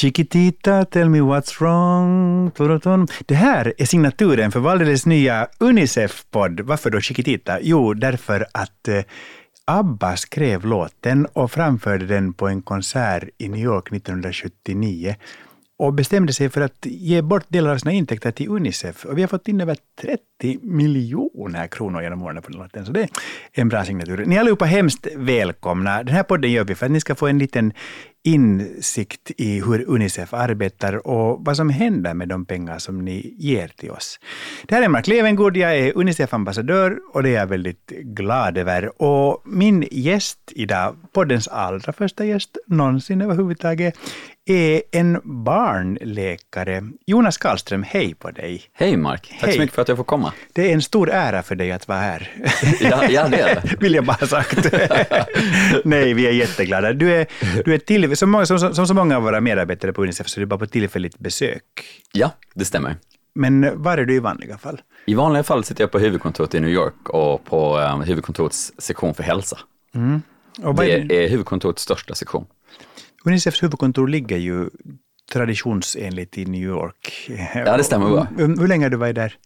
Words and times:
Chiquitita, 0.00 0.84
tell 0.84 1.08
me 1.08 1.20
what's 1.20 1.60
wrong. 1.60 2.50
Det 3.26 3.34
här 3.34 3.74
är 3.78 3.84
signaturen 3.84 4.52
för 4.52 4.60
Valdeles 4.60 5.06
nya 5.06 5.48
Unicef-podd. 5.58 6.60
Varför 6.60 6.90
då 6.90 7.00
Chiquitita? 7.00 7.58
Jo, 7.60 7.94
därför 7.94 8.46
att 8.52 8.88
eh, 8.88 9.02
ABBA 9.64 10.16
skrev 10.16 10.64
låten 10.64 11.26
och 11.26 11.52
framförde 11.52 12.06
den 12.06 12.32
på 12.32 12.48
en 12.48 12.62
konsert 12.62 13.28
i 13.38 13.48
New 13.48 13.60
York 13.60 13.92
1979 13.92 15.16
och 15.80 15.94
bestämde 15.94 16.32
sig 16.32 16.48
för 16.48 16.60
att 16.60 16.86
ge 16.86 17.22
bort 17.22 17.44
delar 17.48 17.70
av 17.70 17.78
sina 17.78 17.92
intäkter 17.92 18.30
till 18.30 18.48
Unicef. 18.48 19.04
Och 19.04 19.18
vi 19.18 19.22
har 19.22 19.28
fått 19.28 19.48
in 19.48 19.60
över 19.60 19.76
30 20.00 20.58
miljoner 20.62 21.66
kronor 21.66 22.02
genom 22.02 22.22
åren 22.22 22.42
på 22.42 22.50
den 22.50 22.60
låten, 22.60 22.86
så 22.86 22.92
det 22.92 23.00
är 23.00 23.08
en 23.52 23.68
bra 23.68 23.84
signatur. 23.84 24.24
Ni 24.26 24.36
är 24.36 24.40
allihopa 24.40 24.64
hemskt 24.64 25.06
välkomna. 25.16 26.02
Den 26.02 26.14
här 26.14 26.22
podden 26.22 26.52
gör 26.52 26.64
vi 26.64 26.74
för 26.74 26.86
att 26.86 26.92
ni 26.92 27.00
ska 27.00 27.14
få 27.14 27.26
en 27.26 27.38
liten 27.38 27.72
insikt 28.24 29.30
i 29.36 29.60
hur 29.60 29.84
Unicef 29.88 30.34
arbetar 30.34 31.06
och 31.06 31.44
vad 31.44 31.56
som 31.56 31.70
händer 31.70 32.14
med 32.14 32.28
de 32.28 32.44
pengar 32.44 32.78
som 32.78 33.04
ni 33.04 33.34
ger 33.38 33.68
till 33.68 33.90
oss. 33.90 34.20
Det 34.66 34.74
här 34.74 34.82
är 34.82 34.88
Mark 34.88 35.06
Levengood, 35.06 35.56
jag 35.56 35.78
är 35.78 35.92
Unicef-ambassadör 35.96 36.98
och 37.12 37.22
det 37.22 37.28
är 37.28 37.38
jag 37.38 37.46
väldigt 37.46 37.86
glad 37.88 38.58
över. 38.58 39.02
Och 39.02 39.42
min 39.44 39.88
gäst 39.90 40.38
idag, 40.54 40.96
poddens 41.12 41.48
allra 41.48 41.92
första 41.92 42.24
gäst 42.24 42.56
någonsin 42.66 43.20
överhuvudtaget, 43.22 43.94
är 44.46 44.82
en 44.92 45.20
barnläkare. 45.24 46.82
Jonas 47.06 47.38
Karlström, 47.38 47.82
hej 47.82 48.14
på 48.14 48.30
dig. 48.30 48.62
Hej 48.72 48.96
Mark, 48.96 49.28
tack 49.40 49.48
hej. 49.48 49.54
så 49.54 49.60
mycket 49.60 49.74
för 49.74 49.82
att 49.82 49.88
jag 49.88 49.96
får 49.96 50.04
komma. 50.04 50.32
Det 50.52 50.70
är 50.70 50.74
en 50.74 50.82
stor 50.82 51.10
ära 51.10 51.42
för 51.42 51.54
dig 51.54 51.72
att 51.72 51.88
vara 51.88 51.98
här. 51.98 52.30
Ja, 52.80 53.04
ja 53.10 53.28
det 53.28 53.40
är 53.40 53.54
det. 53.54 53.76
Vill 53.80 53.94
jag 53.94 54.04
bara 54.04 54.16
ha 54.20 54.26
sagt. 54.26 54.72
Nej, 55.84 56.14
vi 56.14 56.26
är 56.26 56.32
jätteglada. 56.32 56.92
Du 56.92 57.14
är, 57.14 57.26
du 57.64 57.74
är 57.74 57.78
till, 57.78 58.09
som, 58.16 58.46
som, 58.46 58.74
som 58.74 58.86
så 58.86 58.94
många 58.94 59.16
av 59.16 59.22
våra 59.22 59.40
medarbetare 59.40 59.92
på 59.92 60.02
Unicef 60.02 60.28
så 60.28 60.38
är 60.38 60.40
du 60.40 60.46
bara 60.46 60.58
på 60.58 60.66
tillfälligt 60.66 61.18
besök. 61.18 61.62
Ja, 62.12 62.30
det 62.54 62.64
stämmer. 62.64 62.96
Men 63.34 63.82
var 63.82 63.98
är 63.98 64.04
du 64.04 64.14
i 64.14 64.18
vanliga 64.18 64.58
fall? 64.58 64.80
I 65.06 65.14
vanliga 65.14 65.42
fall 65.42 65.64
sitter 65.64 65.82
jag 65.82 65.90
på 65.90 65.98
huvudkontoret 65.98 66.54
i 66.54 66.60
New 66.60 66.70
York 66.70 67.08
och 67.08 67.44
på 67.44 67.78
um, 67.78 68.00
huvudkontorets 68.00 68.72
sektion 68.78 69.14
för 69.14 69.22
hälsa. 69.22 69.58
Mm. 69.94 70.22
det 70.76 70.92
är, 70.92 71.12
är 71.12 71.28
huvudkontorets 71.28 71.82
största 71.82 72.14
sektion. 72.14 72.46
Unicefs 73.24 73.62
huvudkontor 73.62 74.08
ligger 74.08 74.36
ju 74.36 74.70
traditionsenligt 75.32 76.38
i 76.38 76.44
New 76.44 76.62
York. 76.62 77.30
Ja, 77.54 77.76
det 77.76 77.84
stämmer 77.84 78.10
bra. 78.10 78.26
Hur, 78.36 78.56
hur 78.56 78.68
länge 78.68 78.84
har 78.84 78.90
du 78.90 78.96
varit 78.96 79.14
där? 79.14 79.36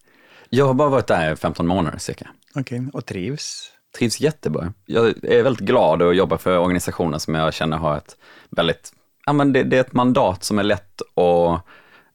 Jag 0.49 0.67
har 0.67 0.75
bara 0.75 0.89
varit 0.89 1.06
där 1.06 1.33
i 1.33 1.37
15 1.37 1.67
månader 1.67 1.99
cirka. 1.99 2.31
Okej, 2.55 2.78
okay. 2.78 2.91
och 2.93 3.06
trivs? 3.06 3.71
Trivs 3.98 4.20
jättebra. 4.20 4.73
Jag 4.87 5.25
är 5.25 5.42
väldigt 5.42 5.67
glad 5.67 6.03
att 6.03 6.17
jobba 6.17 6.39
för 6.39 6.59
organisationer 6.59 7.19
som 7.19 7.34
jag 7.34 7.55
känner 7.55 7.77
har 7.77 7.97
ett 7.97 8.17
väldigt, 8.50 8.92
ja 9.27 9.33
men 9.33 9.53
det, 9.53 9.62
det 9.62 9.77
är 9.77 9.81
ett 9.81 9.92
mandat 9.92 10.45
som 10.45 10.59
är 10.59 10.62
lätt 10.62 11.03
att 11.03 11.64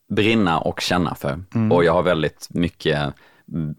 brinna 0.09 0.59
och 0.59 0.81
känna 0.81 1.15
för. 1.15 1.39
Mm. 1.55 1.71
Och 1.71 1.83
jag 1.83 1.93
har 1.93 2.03
väldigt 2.03 2.47
mycket 2.49 3.13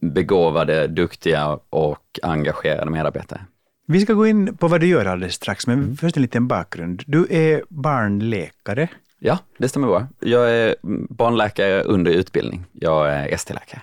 begåvade, 0.01 0.87
duktiga 0.87 1.59
och 1.71 2.19
engagerade 2.23 2.91
medarbetare. 2.91 3.41
Vi 3.87 4.01
ska 4.01 4.13
gå 4.13 4.27
in 4.27 4.57
på 4.57 4.69
vad 4.69 4.81
du 4.81 4.87
gör 4.87 5.05
alldeles 5.05 5.35
strax, 5.35 5.67
men 5.67 5.79
mm. 5.79 5.97
först 5.97 6.17
en 6.17 6.23
liten 6.23 6.49
bakgrund. 6.49 7.03
Du 7.07 7.27
är 7.31 7.63
barnläkare. 7.69 8.89
Ja, 9.19 9.39
det 9.59 9.69
stämmer 9.69 9.89
bra. 9.89 10.07
Jag 10.21 10.51
är 10.51 10.75
barnläkare 11.09 11.83
under 11.83 12.11
utbildning. 12.11 12.65
Jag 12.73 13.13
är 13.13 13.29
ST-läkare. 13.35 13.81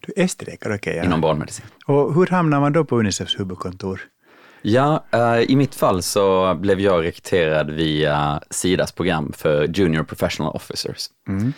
Du 0.00 0.12
är 0.16 0.24
ST-läkare, 0.24 0.74
okej. 0.74 0.90
Okay, 0.90 0.96
ja. 0.96 1.04
Inom 1.04 1.20
barnmedicin. 1.20 1.66
Och 1.86 2.14
hur 2.14 2.26
hamnar 2.26 2.60
man 2.60 2.72
då 2.72 2.84
på 2.84 2.98
Unicefs 2.98 3.40
huvudkontor? 3.40 4.00
Ja, 4.62 5.04
uh, 5.14 5.50
i 5.50 5.56
mitt 5.56 5.74
fall 5.74 6.02
så 6.02 6.54
blev 6.54 6.80
jag 6.80 7.04
rekryterad 7.04 7.70
via 7.70 8.42
Sidas 8.50 8.92
program 8.92 9.32
för 9.36 9.68
Junior 9.68 10.02
Professional 10.04 10.52
Officers. 10.56 11.06
Mm. 11.28 11.52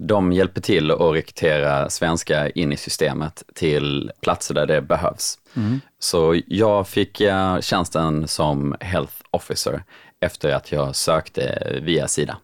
De 0.00 0.32
hjälper 0.32 0.60
till 0.60 0.90
att 0.90 1.14
rekrytera 1.14 1.90
svenskar 1.90 2.58
in 2.58 2.72
i 2.72 2.76
systemet 2.76 3.42
till 3.54 4.10
platser 4.20 4.54
där 4.54 4.66
det 4.66 4.82
behövs. 4.82 5.38
Mm. 5.56 5.80
Så 5.98 6.40
jag 6.46 6.88
fick 6.88 7.20
uh, 7.20 7.60
tjänsten 7.60 8.28
som 8.28 8.76
Health 8.80 9.14
Officer 9.30 9.82
efter 10.20 10.54
att 10.54 10.72
jag 10.72 10.96
sökte 10.96 11.72
via 11.82 12.08
Sida. 12.08 12.36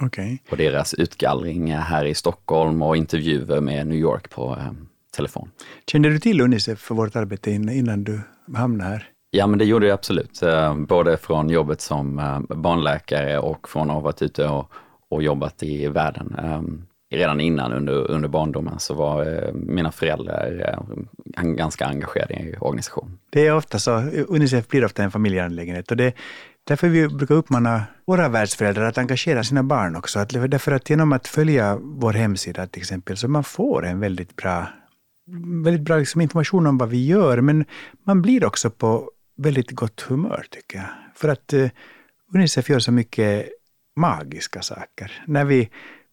Okay. 0.00 0.38
Och 0.50 0.56
deras 0.56 0.94
utgallring 0.94 1.72
här 1.72 2.04
i 2.04 2.14
Stockholm 2.14 2.82
och 2.82 2.96
intervjuer 2.96 3.60
med 3.60 3.86
New 3.86 3.98
York 3.98 4.30
på 4.30 4.54
um, 4.54 4.88
telefon. 5.16 5.50
Kände 5.86 6.10
du 6.10 6.18
till 6.18 6.40
Unicef 6.40 6.78
för 6.78 6.94
vårt 6.94 7.16
arbete 7.16 7.50
innan 7.50 8.04
du 8.04 8.20
hamnade 8.54 8.90
här? 8.90 9.08
Ja, 9.30 9.46
men 9.46 9.58
det 9.58 9.64
gjorde 9.64 9.86
jag 9.86 9.94
absolut. 9.94 10.42
Uh, 10.42 10.74
både 10.74 11.16
från 11.16 11.50
jobbet 11.50 11.80
som 11.80 12.18
uh, 12.18 12.40
barnläkare 12.56 13.38
och 13.38 13.68
från 13.68 13.90
att 13.90 13.94
ha 13.94 14.00
varit 14.00 14.22
ute 14.22 14.48
och 14.48 14.72
och 15.10 15.22
jobbat 15.22 15.62
i 15.62 15.88
världen. 15.88 16.36
Redan 17.12 17.40
innan 17.40 17.72
under, 17.72 18.10
under 18.10 18.28
barndomen 18.28 18.78
så 18.78 18.94
var 18.94 19.26
eh, 19.26 19.52
mina 19.52 19.92
föräldrar 19.92 20.76
eh, 21.36 21.42
ganska 21.42 21.86
engagerade 21.86 22.34
i 22.34 22.56
organisationen. 22.60 23.18
Det 23.30 23.46
är 23.46 23.54
ofta 23.54 23.78
så, 23.78 23.92
Unicef 24.28 24.68
blir 24.68 24.84
ofta 24.84 25.02
en 25.02 25.10
familjeangelägenhet 25.10 25.90
och 25.90 25.96
det, 25.96 26.14
därför 26.64 26.88
vi 26.88 27.08
brukar 27.08 27.34
uppmana 27.34 27.82
våra 28.06 28.28
världsföräldrar 28.28 28.84
att 28.84 28.98
engagera 28.98 29.44
sina 29.44 29.62
barn 29.62 29.96
också. 29.96 30.18
Att, 30.18 30.28
därför 30.28 30.72
att 30.72 30.90
genom 30.90 31.12
att 31.12 31.28
följa 31.28 31.78
vår 31.80 32.12
hemsida 32.12 32.66
till 32.66 32.82
exempel 32.82 33.16
så 33.16 33.28
man 33.28 33.44
får 33.44 33.86
en 33.86 34.00
väldigt 34.00 34.36
bra, 34.36 34.66
väldigt 35.64 35.84
bra 35.84 35.96
liksom 35.96 36.20
information 36.20 36.66
om 36.66 36.78
vad 36.78 36.88
vi 36.88 37.06
gör, 37.06 37.40
men 37.40 37.64
man 38.04 38.22
blir 38.22 38.44
också 38.44 38.70
på 38.70 39.10
väldigt 39.36 39.70
gott 39.70 40.00
humör 40.00 40.46
tycker 40.50 40.78
jag. 40.78 40.88
För 41.14 41.28
att 41.28 41.52
eh, 41.52 41.68
Unicef 42.34 42.70
gör 42.70 42.78
så 42.78 42.92
mycket 42.92 43.48
magiska 43.96 44.62
saker. 44.62 45.22
När 45.26 45.44
vi 45.44 45.70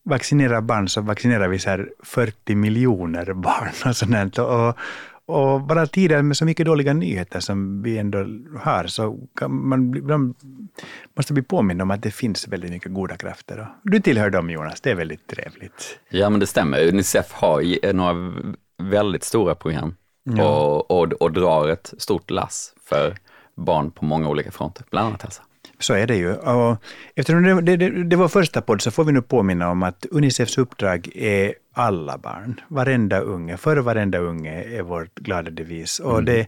vaccinerar 0.10 0.62
barn 0.62 0.90
så 0.90 1.02
vaccinerar 1.02 1.48
vi 1.48 1.60
så 1.60 1.86
40 2.04 2.56
miljoner 2.56 3.34
barn 3.34 3.90
och 3.90 3.96
sånt. 3.96 4.38
Och, 4.38 4.78
och 5.26 5.62
bara 5.62 5.88
tider 5.88 6.22
med 6.22 6.38
så 6.38 6.46
mycket 6.46 6.66
dåliga 6.66 6.94
nyheter 6.94 7.40
som 7.40 7.82
vi 7.84 7.98
ändå 7.98 8.18
har 8.60 8.88
så 8.88 9.18
kan 9.36 9.68
man, 9.68 10.08
man 10.08 10.36
måste 11.18 11.34
bli 11.34 11.44
påmind 11.44 11.82
om 11.82 11.92
att 11.92 12.02
det 12.02 12.12
finns 12.12 12.48
väldigt 12.48 12.72
mycket 12.72 12.94
goda 12.94 13.18
krafter. 13.18 13.68
Du 13.84 14.00
tillhör 14.00 14.30
dem 14.30 14.50
Jonas, 14.50 14.82
det 14.82 14.92
är 14.92 14.96
väldigt 14.96 15.28
trevligt. 15.28 16.00
Ja 16.10 16.30
men 16.30 16.40
det 16.40 16.48
stämmer, 16.48 16.88
Unicef 16.88 17.32
har 17.32 17.94
några 17.94 18.34
väldigt 18.84 19.24
stora 19.24 19.56
program 19.56 19.96
ja. 20.24 20.50
och, 20.50 20.92
och, 20.92 21.14
och 21.14 21.32
drar 21.32 21.68
ett 21.68 21.94
stort 21.98 22.30
lass 22.30 22.74
för 22.90 23.16
barn 23.56 23.92
på 23.92 24.06
många 24.06 24.30
olika 24.30 24.52
fronter, 24.52 24.86
bland 24.90 25.08
annat 25.08 25.22
hälsa. 25.22 25.44
Så 25.80 25.94
är 25.94 26.08
det 26.08 26.16
ju. 26.16 26.34
Och 26.34 26.78
eftersom 27.16 27.44
det, 27.66 27.78
det, 27.78 28.04
det, 28.04 28.16
var 28.16 28.28
första 28.28 28.62
podd 28.62 28.82
så 28.82 28.92
får 28.92 29.04
vi 29.04 29.12
nu 29.12 29.22
påminna 29.22 29.70
om 29.70 29.84
att 29.84 30.06
Unicefs 30.12 30.58
uppdrag 30.58 31.10
är 31.16 31.54
alla 31.74 32.18
barn. 32.18 32.62
Varenda 32.68 33.20
unge, 33.20 33.58
för 33.58 33.78
varenda 33.78 34.18
unge 34.18 34.64
är 34.64 34.82
vårt 34.82 35.16
glada 35.16 35.52
devis. 35.52 36.00
Och 36.00 36.20
mm. 36.20 36.26
det 36.26 36.48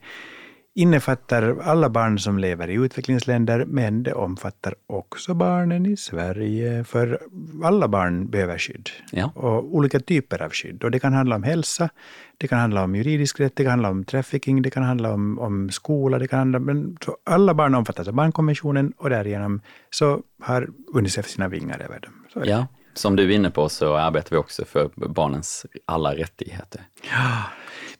innefattar 0.75 1.57
alla 1.61 1.89
barn 1.89 2.19
som 2.19 2.39
lever 2.39 2.69
i 2.69 2.73
utvecklingsländer, 2.73 3.65
men 3.65 4.03
det 4.03 4.13
omfattar 4.13 4.75
också 4.87 5.33
barnen 5.33 5.85
i 5.85 5.97
Sverige. 5.97 6.83
För 6.83 7.19
alla 7.63 7.87
barn 7.87 8.29
behöver 8.29 8.57
skydd. 8.57 8.89
Ja. 9.11 9.31
Och 9.35 9.75
olika 9.75 9.99
typer 9.99 10.41
av 10.41 10.51
skydd. 10.51 10.83
Och 10.83 10.91
det 10.91 10.99
kan 10.99 11.13
handla 11.13 11.35
om 11.35 11.43
hälsa, 11.43 11.89
det 12.37 12.47
kan 12.47 12.59
handla 12.59 12.83
om 12.83 12.95
juridisk 12.95 13.39
rätt, 13.39 13.55
det 13.55 13.63
kan 13.63 13.69
handla 13.69 13.89
om 13.89 14.03
trafficking, 14.03 14.61
det 14.61 14.69
kan 14.69 14.83
handla 14.83 15.13
om, 15.13 15.39
om 15.39 15.69
skola, 15.69 16.19
det 16.19 16.27
kan 16.27 16.39
handla 16.39 16.59
men 16.59 16.97
så 17.05 17.17
alla 17.23 17.53
barn 17.53 17.75
omfattas 17.75 18.07
av 18.07 18.13
barnkonventionen 18.13 18.93
och 18.97 19.09
därigenom 19.09 19.61
så 19.89 20.21
har 20.41 20.69
Unicef 20.93 21.27
sina 21.27 21.47
vingar 21.47 21.79
över 21.79 21.99
dem. 21.99 22.45
ja, 22.45 22.67
som 22.93 23.15
du 23.15 23.23
är 23.23 23.35
inne 23.35 23.51
på 23.51 23.69
så 23.69 23.95
arbetar 23.95 24.29
vi 24.31 24.37
också 24.37 24.65
för 24.65 24.89
barnens 24.95 25.65
alla 25.85 26.15
rättigheter. 26.15 26.81
Ja, 27.11 27.43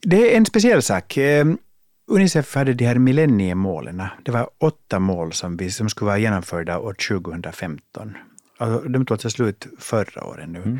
det 0.01 0.33
är 0.33 0.37
en 0.37 0.45
speciell 0.45 0.81
sak. 0.81 1.17
Unicef 2.09 2.55
hade 2.55 2.73
de 2.73 2.85
här 2.85 2.95
millenniemålen. 2.95 4.03
Det 4.23 4.31
var 4.31 4.49
åtta 4.57 4.99
mål 4.99 5.33
som, 5.33 5.57
vi, 5.57 5.71
som 5.71 5.89
skulle 5.89 6.07
vara 6.07 6.17
genomförda 6.17 6.79
år 6.79 6.93
2015. 6.93 8.17
Alltså, 8.57 8.89
de 8.89 9.05
tog 9.05 9.15
alltså 9.15 9.29
slut 9.29 9.67
förra 9.79 10.23
året 10.23 10.49
nu. 10.49 10.59
Mm. 10.59 10.79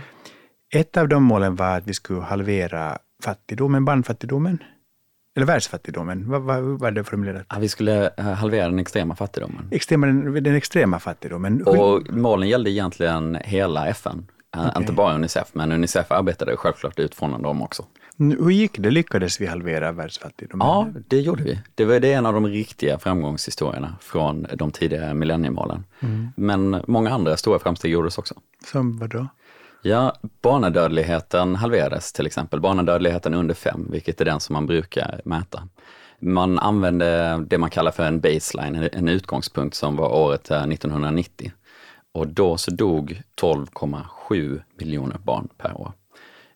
Ett 0.74 0.98
av 0.98 1.08
de 1.08 1.24
målen 1.24 1.56
var 1.56 1.78
att 1.78 1.88
vi 1.88 1.94
skulle 1.94 2.22
halvera 2.22 2.98
fattigdomen, 3.24 3.86
barnfattigdomen. 3.86 4.64
Eller 5.36 5.46
världsfattigdomen, 5.46 6.30
vad, 6.30 6.42
vad, 6.42 6.64
vad 6.64 6.88
är 6.88 6.92
det 6.92 7.04
formulerat? 7.04 7.46
Ja, 7.50 7.56
vi 7.60 7.70
skulle 7.70 8.10
eh, 8.18 8.26
halvera 8.26 8.66
den 8.66 8.80
extrema 8.80 9.16
fattigdomen. 9.16 9.68
Extrema, 9.72 10.06
den, 10.08 10.44
den 10.44 10.56
extrema 10.56 11.00
fattigdomen. 11.00 11.64
Och 11.64 12.14
målen 12.14 12.50
gällde 12.50 12.72
egentligen 12.72 13.38
hela 13.44 13.88
FN. 13.88 14.28
Eh, 14.56 14.68
okay. 14.68 14.82
Inte 14.82 14.94
bara 14.94 15.16
Unicef, 15.16 15.48
men 15.54 15.72
Unicef 15.72 16.12
arbetade 16.12 16.58
självklart 16.58 17.00
utifrån 17.00 17.42
dem 17.42 17.62
också. 17.62 17.86
Hur 18.20 18.50
gick 18.50 18.80
det? 18.80 18.92
Lyckades 18.92 19.42
vi 19.42 19.46
halvera 19.46 19.92
världsfattigdomen? 19.92 20.68
Ja, 20.68 20.88
det 21.08 21.20
gjorde 21.20 21.44
vi. 21.44 21.60
Det 21.76 21.86
var 21.86 22.00
det 22.00 22.14
en 22.14 22.26
av 22.26 22.34
de 22.34 22.48
riktiga 22.48 23.00
framgångshistorierna 23.00 23.96
från 24.02 24.48
de 24.56 24.72
tidigare 24.72 25.14
millenniemålen. 25.14 25.84
Mm. 26.00 26.28
Men 26.38 26.84
många 26.88 27.10
andra 27.10 27.38
stora 27.38 27.60
framsteg 27.60 27.92
gjordes 27.92 28.18
också. 28.18 28.36
Som 28.66 28.98
vad 28.98 29.10
då? 29.10 29.28
Ja, 29.82 30.16
barnadödligheten 30.42 31.56
halverades 31.56 32.14
till 32.14 32.26
exempel. 32.26 32.60
Barnadödligheten 32.60 33.34
under 33.34 33.56
fem, 33.56 33.88
vilket 33.92 34.22
är 34.22 34.26
den 34.26 34.40
som 34.40 34.54
man 34.54 34.66
brukar 34.66 35.22
mäta. 35.26 35.68
Man 36.20 36.60
använde 36.60 37.38
det 37.48 37.58
man 37.58 37.70
kallar 37.70 37.92
för 37.92 38.04
en 38.04 38.20
baseline, 38.20 38.90
en 38.94 39.08
utgångspunkt 39.08 39.76
som 39.76 39.96
var 39.96 40.10
året 40.10 40.52
1990. 40.52 41.52
Och 42.12 42.28
då 42.28 42.58
så 42.58 42.72
dog 42.72 43.22
12,7 43.42 44.62
miljoner 44.78 45.18
barn 45.18 45.48
per 45.58 45.82
år. 45.82 45.92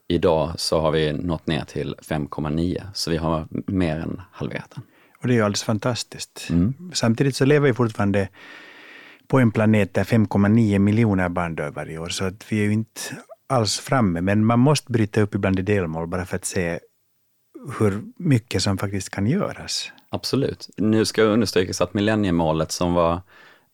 Idag 0.08 0.52
så 0.56 0.80
har 0.80 0.92
vi 0.92 1.14
nått 1.14 1.48
ner 1.48 1.66
till 1.66 1.96
5,9, 2.02 2.84
så 2.94 3.12
vi 3.12 3.18
har 3.18 3.48
mer 3.68 3.98
än 3.98 4.22
halverat 4.32 4.72
den. 4.76 4.84
Och 5.22 5.28
det 5.28 5.34
är 5.34 5.36
ju 5.36 5.42
alldeles 5.42 5.64
fantastiskt. 5.64 6.48
Mm. 6.50 6.74
Samtidigt 6.94 7.36
så 7.36 7.46
lever 7.46 7.68
vi 7.68 7.74
fortfarande 7.74 8.30
på 9.28 9.40
en 9.40 9.52
planet 9.52 9.94
där 9.94 10.04
5,9 10.04 10.80
miljoner 10.80 11.30
barn 11.30 11.56
dör 11.56 11.72
varje 11.72 11.98
år, 11.98 12.10
så 12.10 12.26
att 12.26 12.52
vi 12.52 12.60
är 12.60 12.64
ju 12.64 12.74
inte 12.74 13.02
alls 13.50 13.80
framme. 13.80 14.22
Men 14.22 14.46
man 14.46 14.60
måste 14.60 14.92
bryta 14.92 15.22
upp 15.22 15.36
ibland 15.36 15.60
i 15.60 15.62
delmål 15.62 16.08
bara 16.08 16.26
för 16.26 16.36
att 16.36 16.46
se 16.46 16.80
hur 17.80 18.02
mycket 18.18 18.64
som 18.64 18.78
faktiskt 18.78 19.10
kan 19.10 19.28
göras. 19.28 19.92
Absolut. 20.10 20.70
Nu 20.78 21.06
ska 21.06 21.22
understrykas 21.22 21.82
att 21.82 21.94
millenniemålet 21.94 22.72
som 22.72 22.94
var 22.94 23.22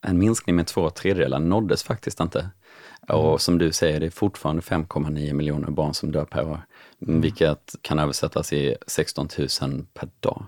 en 0.07 0.19
minskning 0.19 0.55
med 0.55 0.67
två 0.67 0.89
tredjedelar 0.89 1.39
nåddes 1.39 1.83
faktiskt 1.83 2.19
inte. 2.19 2.49
Och 3.09 3.41
som 3.41 3.57
du 3.57 3.71
säger, 3.71 3.99
det 3.99 4.05
är 4.05 4.09
fortfarande 4.09 4.61
5,9 4.61 5.33
miljoner 5.33 5.71
barn 5.71 5.93
som 5.93 6.11
dör 6.11 6.25
per 6.25 6.47
år, 6.47 6.61
mm. 7.07 7.21
vilket 7.21 7.75
kan 7.81 7.99
översättas 7.99 8.53
i 8.53 8.75
16 8.87 9.27
000 9.61 9.85
per 9.93 10.09
dag. 10.19 10.45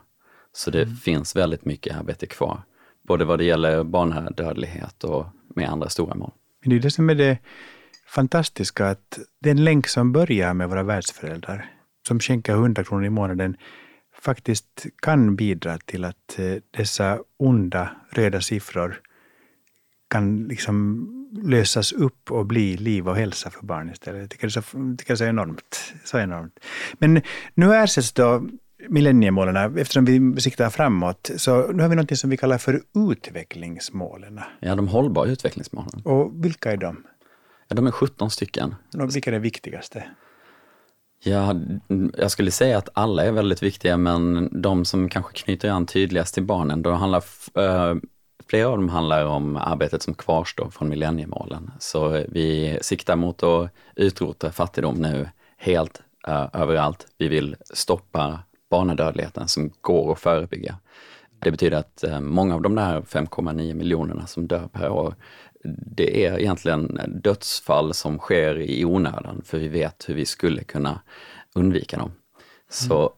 Så 0.53 0.71
det 0.71 0.83
mm. 0.83 0.95
finns 0.95 1.35
väldigt 1.35 1.65
mycket 1.65 1.97
arbete 1.97 2.25
kvar, 2.25 2.61
både 3.07 3.25
vad 3.25 3.39
det 3.39 3.45
gäller 3.45 3.83
barnadödlighet 3.83 5.03
och 5.03 5.25
med 5.55 5.69
andra 5.69 5.89
stora 5.89 6.15
mål. 6.15 6.31
Men 6.61 6.69
det 6.69 6.75
är 6.75 6.79
det 6.79 6.91
som 6.91 7.09
är 7.09 7.15
det 7.15 7.37
fantastiska, 8.07 8.87
att 8.87 9.19
den 9.39 9.63
länk 9.63 9.87
som 9.87 10.11
börjar 10.11 10.53
med 10.53 10.69
våra 10.69 10.83
världsföräldrar, 10.83 11.71
som 12.07 12.19
skänker 12.19 12.53
100 12.53 12.83
kronor 12.83 13.05
i 13.05 13.09
månaden, 13.09 13.57
faktiskt 14.21 14.85
kan 15.01 15.35
bidra 15.35 15.77
till 15.77 16.05
att 16.05 16.39
eh, 16.39 16.55
dessa 16.71 17.19
onda 17.37 17.89
röda 18.11 18.41
siffror 18.41 19.01
kan 20.09 20.43
liksom 20.43 21.07
lösas 21.31 21.91
upp 21.91 22.31
och 22.31 22.45
bli 22.45 22.77
liv 22.77 23.09
och 23.09 23.15
hälsa 23.15 23.49
för 23.49 23.65
barn 23.65 23.89
istället. 23.89 24.21
Jag 24.21 24.29
tycker 24.29 24.47
det 24.47 24.59
är 24.59 24.61
så, 24.61 24.97
tycker 24.97 25.15
det 25.15 25.25
är 25.25 25.29
enormt, 25.29 25.93
så 26.05 26.19
enormt. 26.19 26.59
Men 26.93 27.21
nu 27.53 27.75
ersätts 27.75 28.11
då 28.11 28.43
millenniemålen, 28.89 29.77
eftersom 29.77 30.05
vi 30.05 30.41
siktar 30.41 30.69
framåt, 30.69 31.31
så 31.37 31.67
nu 31.67 31.83
har 31.83 31.89
vi 31.89 31.95
något 31.95 32.17
som 32.17 32.29
vi 32.29 32.37
kallar 32.37 32.57
för 32.57 32.81
utvecklingsmålen. 33.11 34.39
Ja, 34.59 34.75
de 34.75 34.87
hållbara 34.87 35.29
utvecklingsmålen. 35.29 36.01
Och 36.03 36.45
vilka 36.45 36.71
är 36.71 36.77
de? 36.77 37.03
Ja, 37.67 37.75
de 37.75 37.87
är 37.87 37.91
17 37.91 38.31
stycken. 38.31 38.75
Och 38.97 39.15
vilka 39.15 39.29
är 39.29 39.31
det 39.31 39.39
viktigaste? 39.39 40.03
Ja, 41.23 41.55
jag 42.17 42.31
skulle 42.31 42.51
säga 42.51 42.77
att 42.77 42.89
alla 42.93 43.25
är 43.25 43.31
väldigt 43.31 43.63
viktiga, 43.63 43.97
men 43.97 44.49
de 44.61 44.85
som 44.85 45.09
kanske 45.09 45.33
knyter 45.33 45.69
an 45.69 45.85
tydligast 45.85 46.33
till 46.33 46.43
barnen, 46.43 46.81
då 46.81 46.91
handlar 46.91 47.23
äh, 47.55 47.95
Flera 48.47 48.67
av 48.67 48.77
dem 48.77 48.89
handlar 48.89 49.25
om 49.25 49.57
arbetet 49.57 50.01
som 50.01 50.13
kvarstår 50.13 50.69
från 50.69 50.89
millenniemålen. 50.89 51.71
Så 51.79 52.23
vi 52.27 52.77
siktar 52.81 53.15
mot 53.15 53.43
att 53.43 53.71
utrota 53.95 54.51
fattigdom 54.51 54.95
nu 54.95 55.29
helt 55.57 56.01
uh, 56.27 56.47
överallt. 56.53 57.07
Vi 57.17 57.27
vill 57.27 57.55
stoppa 57.73 58.39
barnadödligheten 58.69 59.47
som 59.47 59.71
går 59.81 60.11
att 60.11 60.19
förebygga. 60.19 60.75
Det 61.39 61.51
betyder 61.51 61.77
att 61.77 62.03
uh, 62.07 62.19
många 62.19 62.55
av 62.55 62.61
de 62.61 62.75
där 62.75 63.01
5,9 63.01 63.73
miljonerna 63.73 64.27
som 64.27 64.47
dör 64.47 64.67
per 64.67 64.89
år, 64.89 65.15
det 65.95 66.25
är 66.25 66.39
egentligen 66.39 66.99
dödsfall 67.07 67.93
som 67.93 68.17
sker 68.17 68.59
i 68.59 68.85
onödan, 68.85 69.41
för 69.45 69.57
vi 69.57 69.67
vet 69.67 70.09
hur 70.09 70.15
vi 70.15 70.25
skulle 70.25 70.63
kunna 70.63 71.01
undvika 71.55 71.97
dem. 71.97 72.11
Så 72.69 72.99
mm 72.99 73.11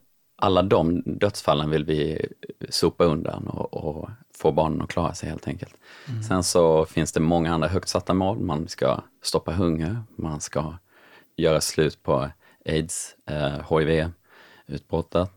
alla 0.43 0.61
de 0.61 1.01
dödsfallen 1.05 1.69
vill 1.69 1.85
vi 1.85 2.25
sopa 2.69 3.03
undan 3.03 3.47
och, 3.47 3.73
och 3.73 4.09
få 4.35 4.51
barnen 4.51 4.81
att 4.81 4.89
klara 4.89 5.13
sig 5.13 5.29
helt 5.29 5.47
enkelt. 5.47 5.75
Mm. 6.09 6.23
Sen 6.23 6.43
så 6.43 6.85
finns 6.85 7.11
det 7.11 7.19
många 7.19 7.53
andra 7.53 7.67
högt 7.67 7.89
satta 7.89 8.13
mål. 8.13 8.39
Man 8.39 8.67
ska 8.67 9.01
stoppa 9.21 9.51
hunger, 9.53 10.03
man 10.15 10.41
ska 10.41 10.73
göra 11.35 11.61
slut 11.61 12.03
på 12.03 12.29
aids, 12.65 13.15
eh, 13.29 13.77
hiv-utbrottet 13.77 15.31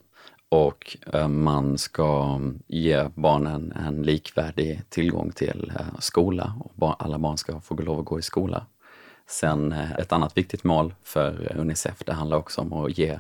och 0.49 0.97
eh, 1.13 1.29
man 1.29 1.79
ska 1.79 2.41
ge 2.67 3.09
barnen 3.15 3.73
en 3.73 4.03
likvärdig 4.03 4.83
tillgång 4.89 5.33
till 5.33 5.73
eh, 5.79 5.99
skola 5.99 6.55
och 6.61 6.73
bar 6.75 6.97
alla 6.99 7.19
barn 7.19 7.37
ska 7.37 7.61
få 7.61 7.75
lov 7.75 7.99
att 7.99 8.05
gå 8.05 8.19
i 8.19 8.23
skola. 8.23 8.67
Sen 9.29 9.73
eh, 9.73 9.93
ett 9.93 10.13
annat 10.13 10.37
viktigt 10.37 10.65
mål 10.65 10.95
för 11.03 11.57
Unicef, 11.57 12.05
det 12.07 12.13
handlar 12.13 12.37
också 12.37 12.61
om 12.61 12.73
att 12.73 12.99
ge 12.99 13.19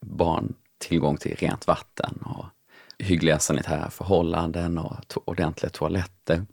barn 0.00 0.54
tillgång 0.78 1.16
till 1.16 1.34
rent 1.34 1.66
vatten 1.66 2.18
och 2.24 2.46
hyggliga 2.98 3.38
sanitära 3.38 3.90
förhållanden 3.90 4.78
och 4.78 5.08
to 5.08 5.20
ordentliga 5.24 5.70
toaletter. 5.70 6.46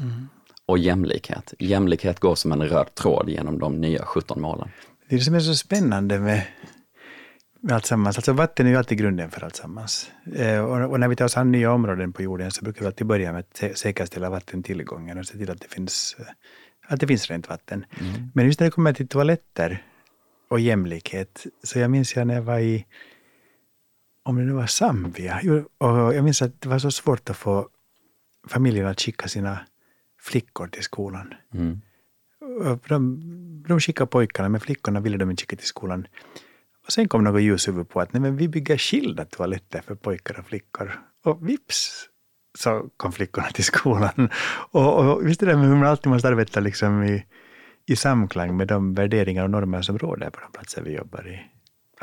Mm. 0.00 0.28
Och 0.66 0.78
jämlikhet. 0.78 1.54
Jämlikhet 1.58 2.20
går 2.20 2.34
som 2.34 2.52
en 2.52 2.62
röd 2.62 2.94
tråd 2.94 3.28
genom 3.28 3.58
de 3.58 3.80
nya 3.80 4.04
17 4.04 4.40
målen. 4.40 4.68
Det 5.08 5.14
är 5.14 5.18
det 5.18 5.24
som 5.24 5.34
är 5.34 5.40
så 5.40 5.54
spännande 5.54 6.18
med, 6.18 6.46
med 7.60 7.74
allt 7.74 7.86
sammans. 7.86 8.18
Alltså 8.18 8.32
vatten 8.32 8.66
är 8.66 8.70
ju 8.70 8.76
alltid 8.76 8.98
grunden 8.98 9.30
för 9.30 9.44
allt 9.44 9.56
sammans. 9.56 10.10
Eh, 10.36 10.64
och, 10.64 10.90
och, 10.90 11.00
när 11.00 11.08
vi 11.08 11.16
tar 11.16 11.24
oss 11.24 11.36
an 11.36 11.52
nya 11.52 11.72
områden 11.72 12.12
på 12.12 12.22
jorden 12.22 12.50
så 12.50 12.64
brukar 12.64 12.80
vi 12.80 12.86
alltid 12.86 13.06
börja 13.06 13.32
med 13.32 13.40
att 13.40 13.78
säkerställa 13.78 14.30
vattentillgången 14.30 15.18
och 15.18 15.26
se 15.26 15.38
till 15.38 15.50
att 15.50 15.60
det 15.60 15.68
finns, 15.68 16.16
att 16.86 17.00
det 17.00 17.06
finns 17.06 17.30
rent 17.30 17.48
vatten. 17.48 17.84
Mm. 18.00 18.30
Men 18.34 18.46
just 18.46 18.60
när 18.60 18.64
det 18.64 18.70
kommer 18.70 18.92
till 18.92 19.08
toaletter 19.08 19.82
och 20.50 20.60
jämlikhet, 20.60 21.46
så 21.62 21.78
jag 21.78 21.90
minns 21.90 22.16
jag 22.16 22.26
när 22.26 22.34
jag 22.34 22.42
var 22.42 22.58
i 22.58 22.86
om 24.24 24.36
det 24.36 24.44
nu 24.44 24.52
var 24.52 24.66
Zambia. 24.66 25.40
Och 25.78 26.14
jag 26.14 26.24
minns 26.24 26.42
att 26.42 26.60
det 26.60 26.68
var 26.68 26.78
så 26.78 26.90
svårt 26.90 27.30
att 27.30 27.36
få 27.36 27.68
familjerna 28.48 28.90
att 28.90 29.00
skicka 29.00 29.28
sina 29.28 29.58
flickor 30.20 30.66
till 30.66 30.82
skolan. 30.82 31.34
Mm. 31.54 31.80
De, 32.88 33.20
de 33.68 33.80
skickade 33.80 34.10
pojkarna, 34.10 34.48
men 34.48 34.60
flickorna 34.60 35.00
ville 35.00 35.16
de 35.16 35.30
inte 35.30 35.40
skicka 35.42 35.56
till 35.56 35.66
skolan. 35.66 36.06
Och 36.86 36.92
sen 36.92 37.08
kom 37.08 37.24
något 37.24 37.42
ljushuvud 37.42 37.88
på 37.88 38.00
att 38.00 38.12
nej, 38.12 38.22
men 38.22 38.36
vi 38.36 38.48
bygger 38.48 38.78
skilda 38.78 39.24
toaletter 39.24 39.80
för 39.80 39.94
pojkar 39.94 40.38
och 40.38 40.46
flickor. 40.46 41.00
Och 41.24 41.48
vips 41.48 42.08
så 42.58 42.90
kom 42.96 43.12
flickorna 43.12 43.48
till 43.48 43.64
skolan. 43.64 44.28
Och, 44.70 44.98
och 44.98 45.26
visst 45.26 45.42
är 45.42 45.46
det 45.46 45.56
med 45.56 45.68
hur 45.68 45.74
man 45.74 45.86
alltid 45.86 46.12
måste 46.12 46.28
arbeta 46.28 46.60
liksom 46.60 47.02
i, 47.04 47.24
i 47.86 47.96
samklang 47.96 48.56
med 48.56 48.68
de 48.68 48.94
värderingar 48.94 49.44
och 49.44 49.50
normer 49.50 49.82
som 49.82 49.98
råder 49.98 50.30
på 50.30 50.40
de 50.40 50.52
platser 50.52 50.82
vi 50.82 50.96
jobbar 50.96 51.28
i. 51.28 51.53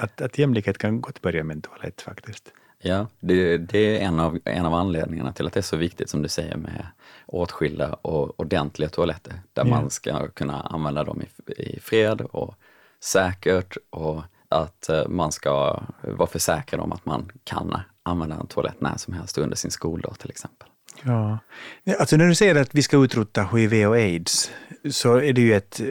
Att, 0.01 0.21
att 0.21 0.38
jämlikhet 0.38 0.77
kan 0.77 1.01
gott 1.01 1.21
börja 1.21 1.44
med 1.44 1.56
en 1.56 1.62
toalett 1.62 2.01
faktiskt. 2.01 2.51
Ja, 2.80 3.07
det, 3.19 3.57
det, 3.57 3.98
är 3.98 4.07
en 4.07 4.19
av, 4.19 4.39
en 4.45 4.65
av 4.65 4.74
anledningarna 4.74 5.33
till 5.33 5.48
att 5.48 5.53
det 5.53 5.59
är 5.59 5.62
så 5.62 5.77
viktigt 5.77 6.09
som 6.09 6.21
du 6.21 6.30
säger 6.30 6.57
med 6.57 6.88
åtskilda 7.25 7.94
och 7.94 8.39
ordentliga 8.39 8.89
toaletter 8.89 9.33
där 9.53 9.65
ja. 9.65 9.69
man 9.69 9.89
ska 9.89 10.27
kunna 10.27 10.62
använda 10.62 11.03
dem 11.03 11.21
i, 11.21 11.51
i 11.62 11.80
fred 11.80 12.21
och 12.21 12.56
säkert 13.03 13.77
och 13.89 14.24
att 14.50 14.89
eh, 14.89 15.08
man 15.08 15.31
ska 15.31 15.84
vara 16.01 16.27
försäkrad 16.27 16.81
om 16.81 16.91
att 16.91 17.05
man 17.05 17.31
kan 17.43 17.77
använda 18.03 18.36
en 18.36 18.48
toalett 18.48 18.81
när 18.81 18.98
som 18.98 19.13
helst 19.13 19.38
under 19.38 19.55
sin 19.55 19.72
skoldag 19.72 20.15
till 20.20 20.29
exempel. 20.29 20.67
Ja, 21.03 21.39
alltså 22.00 22.17
när 22.17 22.27
du 22.27 22.36
säger 22.36 22.55
att 22.55 22.75
vi 22.75 22.84
ska 22.84 22.98
utrota 23.03 23.43
hiv 23.43 23.88
och 23.88 23.96
aids 23.96 24.51
så 24.91 25.15
är 25.15 25.34
det 25.34 25.41
ju 25.41 25.53
ett 25.53 25.81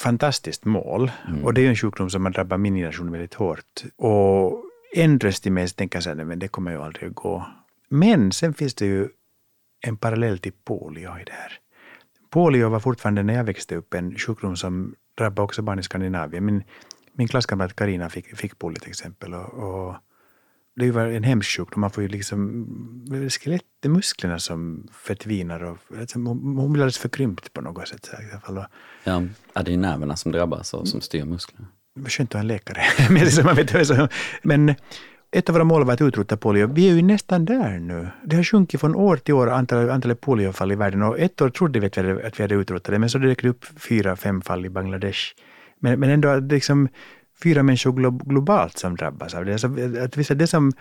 fantastiskt 0.00 0.64
mål. 0.64 1.10
Mm. 1.28 1.44
Och 1.44 1.54
det 1.54 1.60
är 1.60 1.62
ju 1.62 1.68
en 1.68 1.76
sjukdom 1.76 2.10
som 2.10 2.24
har 2.24 2.32
drabbat 2.32 2.60
min 2.60 2.74
generation 2.74 3.12
väldigt 3.12 3.34
hårt. 3.34 3.82
Och 3.96 4.64
en 4.94 5.20
röst 5.20 5.46
i 5.46 5.50
mig 5.50 5.68
tänker 5.68 6.00
så 6.00 6.08
här, 6.08 6.36
det 6.36 6.48
kommer 6.48 6.70
ju 6.70 6.82
aldrig 6.82 7.08
att 7.08 7.14
gå. 7.14 7.46
Men 7.88 8.32
sen 8.32 8.54
finns 8.54 8.74
det 8.74 8.86
ju 8.86 9.08
en 9.86 9.96
parallell 9.96 10.38
till 10.38 10.52
polio 10.64 11.18
i 11.20 11.24
det 11.24 11.32
här. 11.32 11.52
Polio 12.30 12.68
var 12.68 12.80
fortfarande 12.80 13.22
när 13.22 13.34
jag 13.34 13.44
växte 13.44 13.76
upp 13.76 13.94
en 13.94 14.18
sjukdom 14.18 14.56
som 14.56 14.94
drabbade 15.18 15.44
också 15.44 15.62
barn 15.62 15.78
i 15.78 15.82
Skandinavien. 15.82 16.44
Min, 16.44 16.62
min 17.12 17.28
klasskamrat 17.28 17.76
Karina 17.76 18.08
fick, 18.08 18.36
fick 18.36 18.58
polio 18.58 18.78
till 18.78 18.90
exempel. 18.90 19.34
Och, 19.34 19.54
och 19.54 19.96
det 20.78 20.90
var 20.90 21.06
en 21.06 21.24
hemsk 21.24 21.56
sjukdom. 21.56 21.80
Man 21.80 21.90
får 21.90 22.02
ju 22.02 22.08
liksom 22.08 22.66
skelettmusklerna 23.28 24.38
som 24.38 24.88
förtvinar. 24.92 25.64
Och, 25.64 25.78
alltså, 26.00 26.18
hon 26.18 26.72
blir 26.72 26.82
alldeles 26.82 26.98
förkrympt 26.98 27.52
på 27.52 27.60
något 27.60 27.88
sätt. 27.88 28.10
I 28.12 28.32
alla 28.32 28.40
fall. 28.40 28.64
Ja, 29.04 29.62
det 29.62 29.72
är 29.72 29.76
nerverna 29.76 30.16
som 30.16 30.32
drabbas 30.32 30.74
och 30.74 30.88
som 30.88 31.00
styr 31.00 31.24
musklerna. 31.24 31.66
Det 31.94 32.00
var 32.00 32.08
skönt 32.08 32.30
att 32.30 32.34
ha 32.34 32.40
en 32.40 32.46
läkare. 32.46 32.82
Liksom, 33.10 34.08
Men 34.42 34.74
ett 35.30 35.48
av 35.48 35.52
våra 35.52 35.64
mål 35.64 35.84
var 35.84 35.92
att 35.92 36.00
utrota 36.00 36.36
polio. 36.36 36.66
Vi 36.66 36.88
är 36.90 36.94
ju 36.94 37.02
nästan 37.02 37.44
där 37.44 37.78
nu. 37.78 38.08
Det 38.24 38.36
har 38.36 38.42
sjunkit 38.42 38.80
från 38.80 38.94
år 38.94 39.16
till 39.16 39.34
år 39.34 39.50
antalet, 39.50 39.90
antalet 39.90 40.20
poliofall 40.20 40.72
i 40.72 40.74
världen. 40.74 41.02
Och 41.02 41.18
ett 41.18 41.40
år 41.40 41.50
trodde 41.50 41.80
vi 41.80 41.86
att 41.86 41.98
vi 41.98 42.02
hade, 42.02 42.26
att 42.26 42.38
vi 42.40 42.42
hade 42.44 42.54
utrotat 42.54 42.92
det, 42.92 42.98
men 42.98 43.10
så 43.10 43.18
dök 43.18 43.42
det 43.42 43.48
upp 43.48 43.64
fyra, 43.80 44.16
fem 44.16 44.42
fall 44.42 44.66
i 44.66 44.70
Bangladesh. 44.70 45.20
Men, 45.80 46.00
men 46.00 46.10
ändå, 46.10 46.36
liksom, 46.36 46.88
fyra 47.42 47.62
människor 47.62 48.24
globalt 48.28 48.78
som 48.78 48.96
drabbas 48.96 49.34
av 49.34 49.44
det. 49.44 49.52
Alltså, 49.52 49.68
att 50.04 50.16
visa 50.16 50.34
det 50.34 50.46
som 50.46 50.72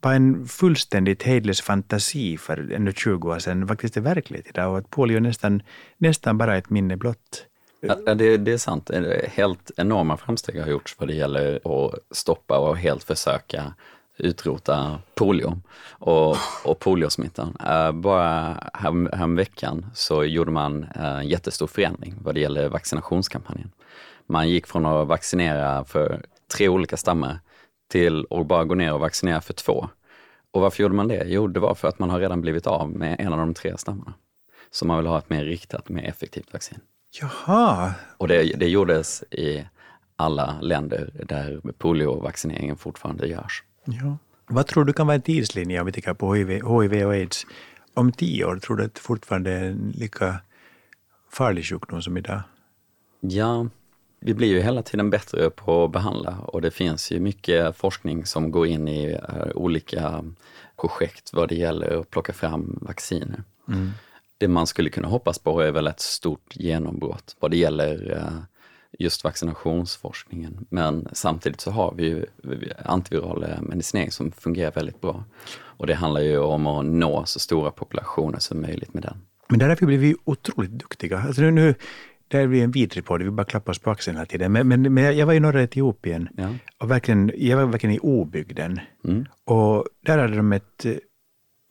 var 0.00 0.14
en 0.14 0.46
fullständigt 0.46 1.22
hejdlös 1.22 1.60
fantasi 1.60 2.38
för 2.38 2.72
ännu 2.72 2.92
20 2.92 3.28
år 3.28 3.38
sedan 3.38 3.68
faktiskt 3.68 3.96
är 3.96 4.00
verkligt 4.00 4.46
idag 4.48 4.72
och 4.72 4.78
att 4.78 4.90
polio 4.90 5.20
nästan, 5.20 5.62
nästan 5.98 6.38
bara 6.38 6.56
ett 6.56 6.70
minne 6.70 6.96
blott. 6.96 7.44
Ja, 7.80 8.14
det, 8.14 8.36
det, 8.36 8.52
är 8.52 8.58
sant. 8.58 8.90
Eh, 8.90 9.30
helt 9.30 9.70
enorma 9.76 10.16
framsteg 10.16 10.60
har 10.60 10.68
gjorts 10.68 10.96
vad 10.98 11.08
det 11.08 11.14
gäller 11.14 11.56
att 11.56 11.94
stoppa 12.10 12.58
och 12.58 12.76
helt 12.76 13.02
försöka 13.02 13.74
utrota 14.18 14.98
polio 15.14 15.60
och, 15.90 16.36
och 16.64 16.78
poliosmittan. 16.78 17.56
Eh, 17.66 17.92
bara 17.92 18.56
härom, 18.72 19.86
så 19.94 20.24
gjorde 20.24 20.50
man 20.50 20.86
en 20.94 21.28
jättestor 21.28 21.66
förändring 21.66 22.14
vad 22.22 22.34
det 22.34 22.40
gäller 22.40 22.68
vaccinationskampanjen. 22.68 23.70
Man 24.28 24.48
gick 24.48 24.66
från 24.66 24.86
att 24.86 25.08
vaccinera 25.08 25.84
för 25.84 26.22
tre 26.56 26.68
olika 26.68 26.96
stammar 26.96 27.40
till 27.90 28.26
att 28.30 28.46
bara 28.46 28.64
gå 28.64 28.74
ner 28.74 28.92
och 28.92 29.00
vaccinera 29.00 29.40
för 29.40 29.52
två. 29.52 29.88
Och 30.50 30.60
varför 30.60 30.82
gjorde 30.82 30.94
man 30.94 31.08
det? 31.08 31.24
Jo, 31.26 31.46
det 31.46 31.60
var 31.60 31.74
för 31.74 31.88
att 31.88 31.98
man 31.98 32.10
har 32.10 32.20
redan 32.20 32.40
blivit 32.40 32.66
av 32.66 32.90
med 32.90 33.20
en 33.20 33.32
av 33.32 33.38
de 33.38 33.54
tre 33.54 33.78
stammarna. 33.78 34.14
Så 34.70 34.86
man 34.86 34.96
vill 34.96 35.06
ha 35.06 35.18
ett 35.18 35.30
mer 35.30 35.44
riktat, 35.44 35.88
mer 35.88 36.02
effektivt 36.02 36.52
vaccin. 36.52 36.80
Jaha. 37.20 37.94
Och 38.16 38.28
det, 38.28 38.42
det 38.42 38.68
gjordes 38.68 39.22
i 39.30 39.64
alla 40.16 40.60
länder 40.60 41.10
där 41.28 41.60
poliovaccineringen 41.78 42.76
fortfarande 42.76 43.26
görs. 43.26 43.62
Ja. 43.84 44.18
Vad 44.46 44.66
tror 44.66 44.84
du 44.84 44.92
kan 44.92 45.06
vara 45.06 45.14
en 45.14 45.22
tidslinje 45.22 45.80
om 45.80 45.86
vi 45.86 45.92
tittar 45.92 46.14
på 46.14 46.34
HIV, 46.34 46.48
HIV 46.48 47.06
och 47.06 47.12
aids? 47.12 47.46
Om 47.94 48.12
tio 48.12 48.44
år, 48.44 48.56
tror 48.56 48.76
du 48.76 48.84
att 48.84 48.94
det 48.94 49.00
fortfarande 49.00 49.50
är 49.52 49.64
en 49.64 49.92
lika 49.94 50.40
farlig 51.30 51.64
sjukdom 51.64 52.02
som 52.02 52.16
idag? 52.16 52.42
Ja, 53.20 53.66
vi 54.20 54.34
blir 54.34 54.48
ju 54.48 54.60
hela 54.60 54.82
tiden 54.82 55.10
bättre 55.10 55.50
på 55.50 55.84
att 55.84 55.92
behandla 55.92 56.38
och 56.38 56.62
det 56.62 56.70
finns 56.70 57.10
ju 57.10 57.20
mycket 57.20 57.76
forskning 57.76 58.26
som 58.26 58.50
går 58.50 58.66
in 58.66 58.88
i 58.88 59.12
uh, 59.14 59.50
olika 59.54 60.24
projekt 60.80 61.32
vad 61.32 61.48
det 61.48 61.54
gäller 61.54 62.00
att 62.00 62.10
plocka 62.10 62.32
fram 62.32 62.78
vacciner. 62.82 63.42
Mm. 63.68 63.90
Det 64.38 64.48
man 64.48 64.66
skulle 64.66 64.90
kunna 64.90 65.08
hoppas 65.08 65.38
på 65.38 65.60
är 65.60 65.72
väl 65.72 65.86
ett 65.86 66.00
stort 66.00 66.56
genombrott 66.56 67.36
vad 67.40 67.50
det 67.50 67.56
gäller 67.56 68.12
uh, 68.12 68.42
just 68.98 69.24
vaccinationsforskningen. 69.24 70.66
Men 70.70 71.08
samtidigt 71.12 71.60
så 71.60 71.70
har 71.70 71.94
vi 71.96 72.04
ju 72.04 72.26
antiviral 72.84 73.46
medicinering 73.62 74.10
som 74.10 74.32
fungerar 74.32 74.72
väldigt 74.72 75.00
bra. 75.00 75.24
Och 75.58 75.86
det 75.86 75.94
handlar 75.94 76.20
ju 76.20 76.38
om 76.38 76.66
att 76.66 76.86
nå 76.86 77.24
så 77.24 77.38
stora 77.38 77.70
populationer 77.70 78.38
som 78.38 78.60
möjligt 78.60 78.94
med 78.94 79.02
den. 79.02 79.20
Men 79.48 79.58
där 79.58 79.68
har 79.68 79.76
vi 79.76 79.86
blivit 79.86 80.16
otroligt 80.24 80.70
duktiga. 80.70 81.18
Alltså 81.18 81.42
nu, 81.42 81.50
nu, 81.50 81.74
det 82.28 82.46
blir 82.46 82.64
en 82.64 82.70
vidrig 82.70 83.04
podd, 83.04 83.22
vi 83.22 83.30
bara 83.30 83.44
klappar 83.44 83.72
oss 83.72 83.78
på 83.78 83.90
axeln 83.90 84.16
hela 84.16 84.26
tiden. 84.26 84.52
Men, 84.52 84.68
men, 84.68 84.94
men 84.94 85.16
jag 85.16 85.26
var 85.26 85.34
i 85.34 85.40
norra 85.40 85.62
Etiopien 85.62 86.28
ja. 86.36 86.54
och 86.78 86.90
verkligen, 86.90 87.32
jag 87.36 87.56
var 87.56 87.66
verkligen 87.66 87.94
i 87.94 87.98
obygden. 87.98 88.80
Mm. 89.04 89.26
Och 89.44 89.84
där 90.00 90.18
hade 90.18 90.36
de 90.36 90.52
ett 90.52 90.84
eh, 90.84 90.94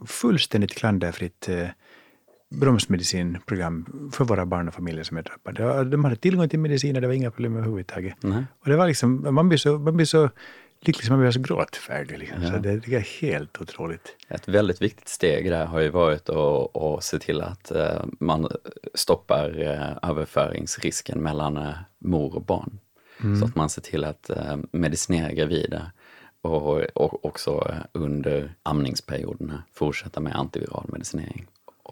fullständigt 0.06 0.76
klanderfritt 0.76 1.50
eh, 1.50 1.68
bromsmedicinprogram 2.50 4.10
för 4.14 4.26
våra 4.26 4.46
barn 4.46 4.68
och 4.68 4.74
familjer 4.74 5.04
som 5.04 5.18
är 5.18 5.24
drabbade. 5.24 5.90
De 5.90 6.04
hade 6.04 6.16
tillgång 6.16 6.50
till 6.50 6.60
mediciner, 6.60 7.02
det 7.02 7.08
var 7.08 7.14
inga 7.14 7.32
problem 7.32 7.56
överhuvudtaget. 7.56 8.16
Nej. 8.24 8.44
Och 8.60 8.70
det 8.70 8.78
var 8.78 8.88
liksom, 8.88 9.28
man 9.36 9.50
blir 9.50 9.58
så, 9.58 9.78
man 9.78 9.96
blir 9.96 10.06
så 10.06 10.30
så 10.96 11.12
man 11.12 11.20
blir 11.20 11.32
så 11.32 11.40
gråtfärdig. 11.40 12.20
Liksom. 12.20 12.44
Ja. 12.44 12.52
Så 12.52 12.58
det, 12.58 12.78
det, 12.78 12.96
är 12.96 13.22
helt 13.22 13.62
otroligt. 13.62 14.16
Ett 14.28 14.48
väldigt 14.48 14.82
viktigt 14.82 15.08
steg 15.08 15.50
där 15.50 15.66
har 15.66 15.80
ju 15.80 15.90
varit 15.90 16.30
att, 16.30 16.78
att 16.78 17.04
se 17.04 17.20
till 17.20 17.42
att 17.42 17.72
uh, 17.76 18.06
man 18.20 18.48
stoppar 18.94 19.62
uh, 19.62 20.10
överföringsrisken 20.10 21.24
mellan 21.24 21.58
uh, 21.58 21.74
mor 22.00 22.36
och 22.36 22.46
barn. 22.46 22.80
Mm. 23.24 23.40
Så 23.40 23.46
att 23.46 23.56
man 23.56 23.70
ser 23.70 23.82
till 23.82 24.04
att 24.04 24.30
medicinera 24.72 25.32
gravida 25.32 25.92
och, 26.42 26.78
och 26.80 27.26
också 27.26 27.76
under 27.92 28.54
amningsperioderna 28.64 29.64
fortsätta 29.74 30.20
med 30.20 30.36
antiviral 30.36 30.86
medicinering 30.88 31.48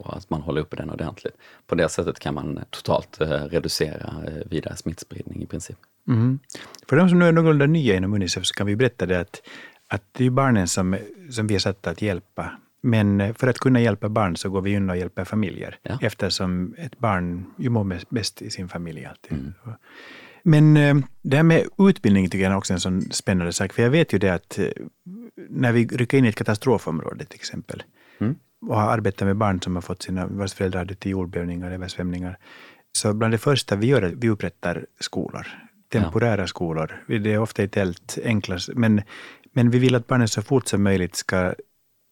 och 0.05 0.17
att 0.17 0.29
man 0.29 0.41
håller 0.41 0.61
uppe 0.61 0.75
den 0.75 0.89
ordentligt. 0.89 1.33
På 1.67 1.75
det 1.75 1.89
sättet 1.89 2.19
kan 2.19 2.33
man 2.33 2.59
totalt 2.69 3.21
eh, 3.21 3.27
reducera 3.27 4.13
eh, 4.27 4.47
vidare 4.49 4.75
smittspridning 4.75 5.43
i 5.43 5.45
princip. 5.45 5.77
Mm. 6.07 6.39
För 6.87 6.95
de 6.95 7.09
som 7.09 7.19
nu 7.19 7.25
är 7.25 7.31
någorlunda 7.31 7.65
nya 7.65 7.95
inom 7.95 8.13
Unicef 8.13 8.45
så 8.45 8.53
kan 8.53 8.67
vi 8.67 8.75
berätta 8.75 9.05
det 9.05 9.19
att, 9.19 9.41
att 9.87 10.03
det 10.11 10.25
är 10.25 10.29
barnen 10.29 10.67
som, 10.67 10.97
som 11.29 11.47
vi 11.47 11.55
är 11.55 11.59
satta 11.59 11.89
att 11.89 12.01
hjälpa. 12.01 12.51
Men 12.81 13.21
eh, 13.21 13.33
för 13.33 13.47
att 13.47 13.57
kunna 13.57 13.81
hjälpa 13.81 14.09
barn 14.09 14.37
så 14.37 14.49
går 14.49 14.61
vi 14.61 14.71
in 14.71 14.89
och 14.89 14.97
hjälper 14.97 15.25
familjer 15.25 15.79
ja. 15.83 15.97
eftersom 16.01 16.75
ett 16.77 16.99
barn 16.99 17.45
ju 17.57 17.69
mår 17.69 17.99
bäst 18.09 18.41
i 18.41 18.49
sin 18.49 18.67
familj 18.67 19.05
alltid. 19.05 19.31
Mm. 19.31 19.53
Men 20.47 21.03
det 21.21 21.37
här 21.37 21.43
med 21.43 21.67
utbildning 21.77 22.29
tycker 22.29 22.43
jag 22.43 22.51
är 22.51 22.57
också 22.57 22.73
en 22.73 22.79
sån 22.79 23.01
spännande 23.01 23.53
sak. 23.53 23.73
För 23.73 23.83
jag 23.83 23.89
vet 23.89 24.13
ju 24.13 24.17
det 24.17 24.29
att 24.29 24.59
när 25.49 25.71
vi 25.71 25.87
rycker 25.87 26.17
in 26.17 26.25
i 26.25 26.27
ett 26.27 26.35
katastrofområde 26.35 27.25
till 27.25 27.39
exempel, 27.39 27.83
mm 28.19 28.35
och 28.67 28.75
har 28.75 28.91
arbetat 28.91 29.27
med 29.27 29.37
barn 29.37 29.61
som 29.61 29.75
har 29.75 29.81
fått 29.81 30.03
sina, 30.03 30.27
vars 30.27 30.53
föräldrar 30.53 30.85
dött 30.85 31.05
i 31.05 31.09
jordbävningar, 31.09 31.71
översvämningar. 31.71 32.37
Så 32.91 33.13
bland 33.13 33.33
det 33.33 33.37
första 33.37 33.75
vi 33.75 33.87
gör 33.87 34.01
är 34.01 34.07
att 34.07 34.13
vi 34.13 34.29
upprättar 34.29 34.85
skolor, 34.99 35.47
temporära 35.91 36.41
ja. 36.41 36.47
skolor. 36.47 37.03
Det 37.07 37.33
är 37.33 37.39
ofta 37.39 37.63
i 37.63 37.67
tält, 37.67 38.17
enklast, 38.23 38.69
men, 38.75 39.01
men 39.53 39.69
vi 39.69 39.79
vill 39.79 39.95
att 39.95 40.07
barnen 40.07 40.27
så 40.27 40.41
fort 40.41 40.67
som 40.67 40.83
möjligt 40.83 41.15
ska 41.15 41.53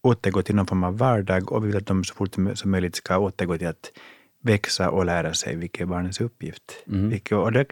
återgå 0.04 0.42
till 0.42 0.56
någon 0.56 0.68
form 0.68 0.84
av 0.84 0.98
vardag 0.98 1.52
och 1.52 1.64
vi 1.64 1.68
vill 1.68 1.78
att 1.78 1.88
de 1.88 2.04
så 2.04 2.16
fort 2.16 2.36
som 2.54 2.72
möjligt 2.72 2.96
ska 2.96 3.18
återgå 3.18 3.58
till 3.58 3.68
att 3.68 3.92
växa 4.44 4.90
och 4.90 5.06
lära 5.06 5.34
sig, 5.34 5.56
vilket 5.56 5.82
är 5.82 5.86
barnens 5.86 6.22
uppgift. 6.22 6.84
Mm. 6.88 7.10
Vilket, 7.10 7.38
och 7.38 7.52
det, 7.52 7.66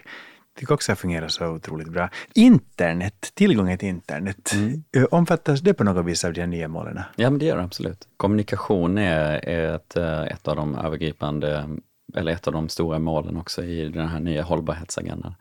tycker 0.60 0.74
också 0.74 0.96
fungerar 0.96 1.28
så 1.28 1.48
otroligt 1.48 1.88
bra. 1.88 2.10
Internet, 2.34 3.32
tillgången 3.34 3.78
till 3.78 3.90
internet, 3.90 4.52
mm. 4.54 4.84
Eh, 4.96 5.04
omfattas 5.12 5.62
det 5.62 5.74
på 5.74 5.84
något 5.84 6.06
vis 6.06 6.26
av 6.26 6.34
de 6.34 6.48
nya 6.48 6.68
målen? 6.68 7.00
Ja, 7.16 7.30
men 7.30 7.40
det 7.40 7.46
gör 7.46 7.58
det 7.58 7.64
absolut. 7.64 8.08
Kommunikation 8.18 8.98
är, 8.98 9.50
ett, 9.76 9.98
eh, 9.98 10.24
ett 10.24 10.48
av 10.48 10.56
de 10.56 10.76
övergripande, 10.76 11.70
eller 12.16 12.32
ett 12.32 12.48
av 12.48 12.54
de 12.54 12.70
stora 12.70 13.00
målen 13.00 13.38
också 13.38 13.64
i 13.64 13.90
den 13.90 14.08
här 14.08 14.20
nya 14.20 14.44
hållbarhetsagendan. 14.44 15.36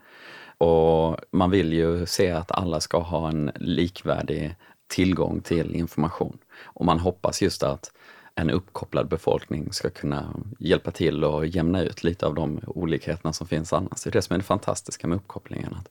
Och 0.58 1.16
man 1.32 1.50
vill 1.50 1.72
ju 1.72 2.06
se 2.06 2.30
att 2.30 2.52
alla 2.52 2.80
ska 2.80 2.98
ha 2.98 3.28
en 3.28 3.50
likvärdig 3.54 4.56
tillgång 4.90 5.40
till 5.40 5.76
information. 5.76 6.38
Och 6.62 6.84
man 6.84 6.98
hoppas 6.98 7.42
just 7.42 7.62
att 7.62 7.92
en 8.34 8.50
uppkopplad 8.50 9.08
befolkning 9.08 9.72
ska 9.72 9.90
kunna 9.90 10.34
hjälpa 10.58 10.90
till 10.90 11.24
och 11.24 11.46
jämna 11.46 11.82
ut 11.82 12.04
lite 12.04 12.26
av 12.26 12.34
de 12.34 12.60
olikheterna 12.66 13.32
som 13.32 13.46
finns 13.46 13.72
annars. 13.72 14.02
Det 14.02 14.10
är 14.10 14.12
det 14.12 14.22
som 14.22 14.34
är 14.34 14.38
det 14.38 14.44
fantastiska 14.44 15.06
med 15.06 15.16
uppkopplingen. 15.16 15.74
Att 15.74 15.88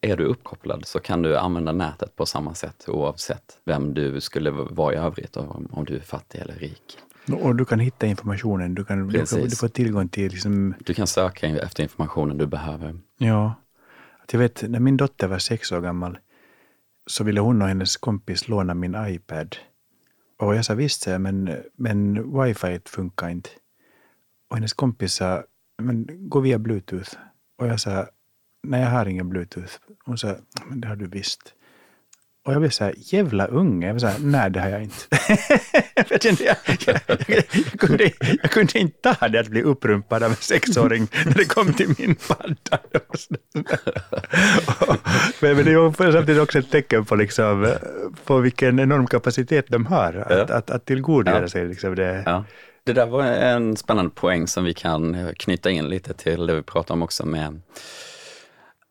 är 0.00 0.16
du 0.16 0.24
uppkopplad 0.24 0.86
så 0.86 1.00
kan 1.00 1.22
du 1.22 1.36
använda 1.36 1.72
nätet 1.72 2.16
på 2.16 2.26
samma 2.26 2.54
sätt 2.54 2.84
oavsett 2.88 3.58
vem 3.64 3.94
du 3.94 4.20
skulle 4.20 4.50
vara 4.50 4.94
i 4.94 4.96
övrigt, 4.96 5.36
om 5.36 5.84
du 5.86 5.96
är 5.96 6.00
fattig 6.00 6.38
eller 6.38 6.54
rik. 6.54 6.98
Och 7.42 7.56
du 7.56 7.64
kan 7.64 7.80
hitta 7.80 8.06
informationen, 8.06 8.74
du, 8.74 8.84
kan, 8.84 9.08
du, 9.08 9.18
du 9.18 9.56
får 9.56 9.68
tillgång 9.68 10.08
till... 10.08 10.32
Liksom... 10.32 10.74
Du 10.84 10.94
kan 10.94 11.06
söka 11.06 11.46
efter 11.46 11.82
informationen 11.82 12.38
du 12.38 12.46
behöver. 12.46 12.96
Ja. 13.18 13.54
Jag 14.32 14.38
vet, 14.38 14.62
när 14.68 14.80
min 14.80 14.96
dotter 14.96 15.26
var 15.26 15.38
sex 15.38 15.72
år 15.72 15.80
gammal 15.80 16.18
så 17.06 17.24
ville 17.24 17.40
hon 17.40 17.62
och 17.62 17.68
hennes 17.68 17.96
kompis 17.96 18.48
låna 18.48 18.74
min 18.74 18.96
iPad 19.08 19.56
och 20.38 20.54
jag 20.54 20.64
sa 20.64 20.74
visst, 20.74 21.06
men, 21.06 21.62
men 21.76 22.14
wifi 22.42 22.80
funkar 22.84 23.28
inte. 23.28 23.50
Och 24.48 24.56
hennes 24.56 24.72
kompis 24.72 25.12
sa, 25.12 25.44
men 25.82 26.06
gå 26.28 26.40
via 26.40 26.58
bluetooth. 26.58 27.16
Och 27.58 27.66
jag 27.66 27.80
sa, 27.80 28.06
nej 28.62 28.80
jag 28.80 28.90
har 28.90 29.06
ingen 29.06 29.28
bluetooth. 29.28 29.72
Hon 30.04 30.18
sa, 30.18 30.36
men 30.66 30.80
det 30.80 30.88
har 30.88 30.96
du 30.96 31.06
visst. 31.06 31.54
Och 32.48 32.54
jag 32.54 32.60
blev 32.60 32.70
så 32.70 32.84
här, 32.84 32.94
jävla 32.96 33.46
unge. 33.46 33.86
Jag 33.86 33.94
var 33.94 34.00
så 34.00 34.06
här, 34.06 34.18
nej 34.20 34.50
det 34.50 34.60
har 34.60 34.68
jag 34.68 34.82
inte. 34.82 34.96
jag, 36.10 36.22
kände, 36.22 36.44
jag, 36.44 36.56
jag, 36.86 37.00
jag, 37.26 37.80
kunde, 37.80 38.10
jag 38.42 38.50
kunde 38.50 38.78
inte 38.78 39.14
ta 39.14 39.28
det 39.28 39.40
att 39.40 39.48
bli 39.48 39.62
upprumpad 39.62 40.22
av 40.22 40.30
en 40.30 40.36
sexåring 40.36 41.08
när 41.26 41.34
det 41.34 41.44
kom 41.44 41.72
till 41.72 41.94
min 41.98 42.14
padda. 42.14 42.54
men, 45.40 45.56
men 45.56 45.64
det 45.64 45.72
är 45.72 46.12
samtidigt 46.12 46.42
också 46.42 46.58
ett 46.58 46.70
tecken 46.70 47.04
på, 47.04 47.16
liksom, 47.16 47.74
på 48.24 48.38
vilken 48.38 48.78
enorm 48.78 49.06
kapacitet 49.06 49.64
de 49.68 49.86
har 49.86 50.26
att, 50.28 50.48
ja. 50.48 50.56
att, 50.56 50.70
att 50.70 50.84
tillgodogöra 50.84 51.42
ja. 51.42 51.48
sig 51.48 51.68
liksom 51.68 51.94
det. 51.94 52.22
Ja. 52.26 52.44
Det 52.84 52.92
där 52.92 53.06
var 53.06 53.24
en 53.24 53.76
spännande 53.76 54.10
poäng 54.10 54.46
som 54.46 54.64
vi 54.64 54.74
kan 54.74 55.34
knyta 55.36 55.70
in 55.70 55.88
lite 55.88 56.14
till 56.14 56.46
det 56.46 56.54
vi 56.54 56.62
pratade 56.62 56.92
om 56.92 57.02
också 57.02 57.26
med 57.26 57.60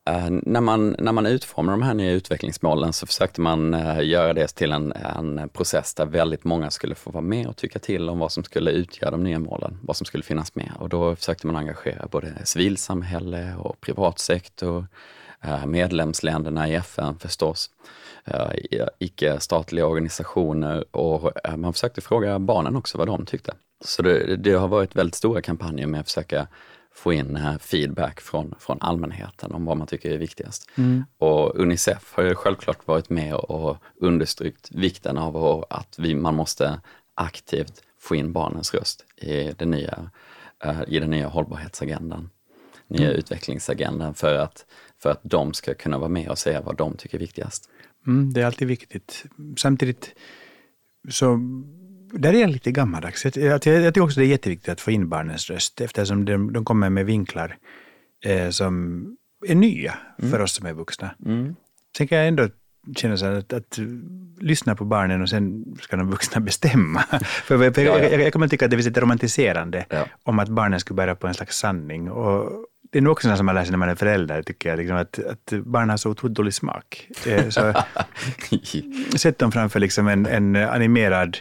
Eh, 0.08 0.30
när, 0.30 0.62
man, 0.62 0.96
när 1.00 1.12
man 1.12 1.26
utformar 1.26 1.72
de 1.72 1.82
här 1.82 1.94
nya 1.94 2.12
utvecklingsmålen 2.12 2.94
så 2.94 3.06
försökte 3.06 3.42
man 3.42 3.74
eh, 3.74 4.06
göra 4.08 4.34
det 4.34 4.48
till 4.48 4.72
en, 4.72 4.94
en 4.94 5.50
process 5.50 5.94
där 5.94 6.06
väldigt 6.06 6.44
många 6.44 6.72
skulle 6.72 6.96
få 6.96 7.12
vara 7.12 7.22
med 7.22 7.48
och 7.48 7.56
tycka 7.56 7.80
till 7.80 8.10
om 8.10 8.20
vad 8.20 8.32
som 8.32 8.44
skulle 8.44 8.72
utgöra 8.72 9.12
de 9.12 9.24
nya 9.24 9.40
målen, 9.40 9.80
vad 9.82 9.96
som 9.96 10.06
skulle 10.06 10.24
finnas 10.24 10.56
med. 10.56 10.72
Och 10.80 10.90
då 10.90 11.16
försökte 11.16 11.48
man 11.48 11.56
engagera 11.56 12.08
både 12.08 12.34
civilsamhälle 12.44 13.56
och 13.60 13.82
privatsektor, 13.82 14.88
eh, 15.42 15.66
medlemsländerna 15.66 16.70
i 16.70 16.76
FN 16.76 17.20
förstås, 17.20 17.70
icke-statliga 19.00 19.86
organisationer 19.86 20.96
och 20.96 21.32
man 21.58 21.74
försökte 21.74 22.02
fråga 22.02 22.40
barnen 22.40 22.76
också 22.76 22.98
vad 22.98 23.08
de 23.08 23.26
tyckte. 23.26 23.54
Så 23.86 24.02
det, 24.02 24.36
det 24.36 24.54
har 24.54 24.68
varit 24.68 24.96
väldigt 24.96 25.16
stora 25.16 25.42
kampanjer 25.42 25.88
med 25.88 26.00
att 26.00 26.08
försöka 26.08 26.48
få 26.98 27.14
in 27.14 27.40
feedback 27.60 28.22
från, 28.22 28.56
från 28.60 28.78
allmänheten 28.82 29.52
om 29.52 29.66
vad 29.66 29.78
man 29.78 29.88
tycker 29.88 30.12
är 30.12 30.18
viktigast. 30.18 30.70
Mm. 30.76 31.04
Och 31.18 31.56
Unicef 31.56 32.14
har 32.14 32.24
ju 32.24 32.36
självklart 32.36 32.88
varit 32.88 33.10
med 33.10 33.36
och 33.36 33.78
understrykt 33.96 34.72
vikten 34.72 35.18
av 35.18 35.66
att 35.70 35.96
vi, 36.00 36.16
man 36.16 36.36
måste 36.36 36.82
aktivt 37.16 37.84
få 38.00 38.16
in 38.16 38.34
barnens 38.34 38.74
röst 38.74 39.06
i 39.16 39.52
den 39.58 39.72
nya, 39.72 40.10
uh, 40.66 40.82
i 40.88 41.00
den 41.00 41.10
nya 41.10 41.28
hållbarhetsagendan, 41.28 42.30
nya 42.88 43.08
mm. 43.08 43.20
utvecklingsagendan 43.20 44.14
för 44.14 44.36
att, 44.36 44.66
för 45.00 45.10
att 45.10 45.20
de 45.24 45.54
ska 45.54 45.74
kunna 45.74 45.98
vara 45.98 46.10
med 46.10 46.30
och 46.30 46.38
säga 46.38 46.62
vad 46.62 46.78
de 46.78 46.98
tycker 46.98 47.18
är 47.18 47.20
viktigast. 47.20 47.70
Mm, 48.08 48.34
det 48.34 48.42
är 48.42 48.46
alltid 48.46 48.68
viktigt. 48.68 49.26
Samtidigt 49.58 50.16
så 51.10 51.40
där 52.12 52.34
är 52.34 52.42
jag 52.42 52.50
lite 52.50 52.72
gammaldags. 52.72 53.26
Jag, 53.26 53.38
jag, 53.38 53.66
jag 53.66 53.94
tycker 53.94 54.04
också 54.04 54.20
det 54.20 54.26
är 54.26 54.30
jätteviktigt 54.30 54.70
att 54.70 54.82
få 54.82 54.92
in 54.92 55.10
barnens 55.10 55.50
röst 55.50 55.82
eftersom 55.82 56.26
de, 56.26 56.54
de 56.54 56.66
kommer 56.66 56.90
med 56.90 57.06
vinklar 57.06 57.58
eh, 58.26 58.50
som 58.50 59.04
är 59.48 59.56
nya 59.56 59.98
mm. 60.20 60.32
för 60.32 60.42
oss 60.42 60.54
som 60.54 60.66
är 60.66 60.74
vuxna. 60.74 61.16
Mm. 61.26 61.56
Sen 61.98 62.08
kan 62.08 62.18
jag 62.18 62.28
ändå 62.28 62.50
känna 62.96 63.18
så 63.18 63.26
att, 63.26 63.54
att, 63.54 63.80
lyssna 64.40 64.76
på 64.76 64.86
barnen 64.86 65.22
och 65.22 65.30
sen 65.30 65.66
ska 65.82 65.98
de 65.98 66.10
vuxna 66.10 66.42
bestämma. 66.42 67.04
för 67.44 67.64
jag, 67.64 67.78
jag, 67.78 68.22
jag, 68.22 68.34
kommer 68.34 68.48
tycka 68.48 68.66
att 68.66 68.72
det 68.72 68.78
finns 68.78 68.88
ett 68.88 68.98
romantiserande 68.98 69.86
ja. 69.90 70.06
om 70.24 70.40
att 70.40 70.50
barnen 70.50 70.80
skulle 70.80 70.96
bära 70.96 71.16
på 71.16 71.28
en 71.28 71.34
slags 71.34 71.58
sanning. 71.58 72.12
Och 72.12 72.52
det 72.92 72.98
är 72.98 73.02
nog 73.02 73.12
också 73.12 73.28
något 73.28 73.38
som 73.38 73.46
man 73.46 73.56
lär 73.56 73.64
sig 73.64 73.72
när 73.72 73.78
man 73.78 73.90
är 73.90 73.96
förälder, 73.96 74.44
tycker 74.44 74.70
jag, 74.70 74.78
liksom 74.78 74.98
att, 74.98 75.20
att 75.20 75.54
barn 75.66 75.90
har 75.90 75.98
så 75.98 76.10
otroligt 76.10 76.36
dålig 76.36 76.54
smak. 76.54 77.08
Eh, 77.26 77.50
så, 77.50 77.74
sätt 79.18 79.40
dem 79.40 79.52
framför 79.52 79.80
liksom 79.80 80.08
en, 80.08 80.26
en 80.26 80.56
animerad 80.56 81.38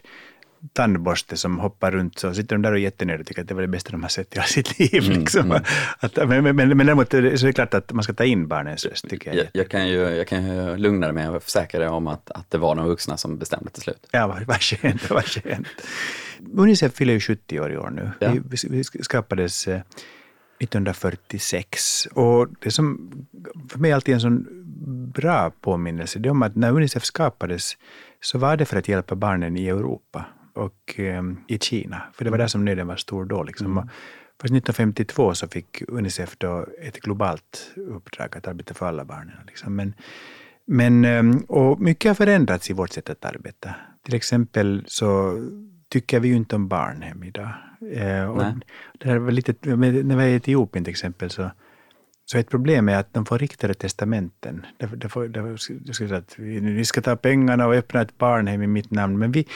tandborste 0.72 1.36
som 1.36 1.58
hoppar 1.58 1.92
runt 1.92 2.18
så 2.18 2.34
sitter 2.34 2.56
de 2.56 2.62
där 2.62 2.72
och 2.72 2.78
är 2.78 2.82
jättenöjda 2.82 3.20
och 3.20 3.26
tycker 3.26 3.42
att 3.42 3.48
det 3.48 3.54
var 3.54 3.62
det 3.62 3.68
bästa 3.68 3.90
de 3.90 4.02
har 4.02 4.08
sett 4.08 4.32
i 4.32 4.36
hela 4.36 4.46
sitt 4.46 4.78
liv. 4.78 5.04
Mm, 5.04 5.20
liksom. 5.20 5.50
mm. 5.50 5.62
Att, 5.98 6.16
men, 6.16 6.56
men, 6.56 6.56
men 6.56 6.86
däremot 6.86 7.10
så 7.10 7.16
är 7.16 7.46
det 7.46 7.52
klart 7.52 7.74
att 7.74 7.92
man 7.92 8.04
ska 8.04 8.12
ta 8.12 8.24
in 8.24 8.48
barnens 8.48 8.86
röst. 8.86 9.08
Tycker 9.08 9.30
jag. 9.30 9.38
Jag, 9.38 9.46
jag, 9.52 9.68
kan 9.68 9.88
ju, 9.88 9.98
jag 9.98 10.28
kan 10.28 10.46
ju 10.46 10.76
lugna 10.76 11.06
dig 11.06 11.14
med 11.14 11.30
och 11.30 11.42
försäkra 11.42 11.80
dig 11.80 11.88
om 11.88 12.06
att, 12.06 12.30
att 12.30 12.50
det 12.50 12.58
var 12.58 12.74
de 12.74 12.86
vuxna 12.86 13.16
som 13.16 13.38
bestämde 13.38 13.70
till 13.70 13.82
slut. 13.82 14.06
Ja, 14.10 14.26
vad, 14.46 14.62
skönt. 14.62 15.10
Vad 15.10 15.24
skönt. 15.24 15.68
Unicef 16.52 16.92
fyller 16.92 17.12
ju 17.12 17.20
70 17.20 17.60
år 17.60 17.72
i 17.72 17.76
år 17.76 17.90
nu. 17.90 18.10
Ja. 18.18 18.34
Vi, 18.50 18.56
vi 18.70 18.84
skapades 18.84 19.68
1946 19.68 22.06
eh, 22.06 22.12
och 22.12 22.48
det 22.60 22.70
som 22.70 23.10
för 23.68 23.78
mig 23.78 23.92
alltid 23.92 24.12
är 24.12 24.16
en 24.16 24.20
sån 24.20 24.46
bra 25.12 25.52
påminnelse 25.60 26.18
det 26.18 26.28
är 26.28 26.30
om 26.30 26.42
att 26.42 26.56
när 26.56 26.72
Unicef 26.72 27.04
skapades 27.04 27.76
så 28.20 28.38
var 28.38 28.56
det 28.56 28.64
för 28.64 28.76
att 28.76 28.88
hjälpa 28.88 29.14
barnen 29.14 29.56
i 29.56 29.68
Europa 29.68 30.24
och 30.56 31.00
eh, 31.00 31.22
i 31.48 31.58
Kina. 31.58 32.02
För 32.12 32.24
det 32.24 32.30
var 32.30 32.38
där 32.38 32.46
som 32.46 32.64
nöden 32.64 32.86
var 32.86 32.96
stor 32.96 33.24
då. 33.24 33.42
Liksom. 33.42 33.72
Mm. 33.72 33.88
Först 34.40 34.54
1952 34.54 35.34
så 35.34 35.48
fick 35.48 35.82
Unicef 35.88 36.36
då 36.38 36.66
ett 36.82 37.00
globalt 37.00 37.74
uppdrag 37.76 38.36
att 38.36 38.48
arbeta 38.48 38.74
för 38.74 38.86
alla 38.86 39.04
barnen. 39.04 39.36
Liksom. 39.46 39.76
Men, 39.76 39.94
men, 40.66 41.04
ehm, 41.04 41.38
och 41.38 41.80
mycket 41.80 42.08
har 42.08 42.14
förändrats 42.14 42.70
i 42.70 42.72
vårt 42.72 42.90
sätt 42.90 43.10
att 43.10 43.24
arbeta. 43.24 43.74
Till 44.04 44.14
exempel 44.14 44.84
så 44.86 45.38
tycker 45.88 46.20
vi 46.20 46.28
ju 46.28 46.36
inte 46.36 46.56
om 46.56 46.68
barnhem 46.68 47.24
idag. 47.24 47.52
Eh, 47.92 48.24
och 48.24 48.42
det 48.98 49.08
här 49.08 49.18
var 49.18 49.30
lite, 49.30 49.54
när 49.76 50.16
vi 50.16 50.24
är 50.24 50.28
i 50.28 50.34
Etiopien 50.34 50.84
till 50.84 50.90
exempel 50.90 51.30
så 51.30 51.50
så 52.28 52.38
ett 52.38 52.50
problem 52.50 52.88
är 52.88 52.96
att 52.96 53.14
de 53.14 53.26
får 53.26 53.38
riktade 53.38 53.74
testamenten. 53.74 54.66
Det, 54.76 54.86
det 54.86 55.08
får, 55.08 55.28
det, 55.28 55.56
det 55.86 55.92
ska 55.92 56.16
att 56.16 56.38
vi, 56.38 56.60
vi 56.60 56.84
ska 56.84 57.02
ta 57.02 57.16
pengarna 57.16 57.66
och 57.66 57.74
öppna 57.74 58.00
ett 58.00 58.18
barnhem 58.18 58.62
i 58.62 58.66
mitt 58.66 58.90
namn. 58.90 59.18
Men 59.18 59.32
vi, 59.32 59.46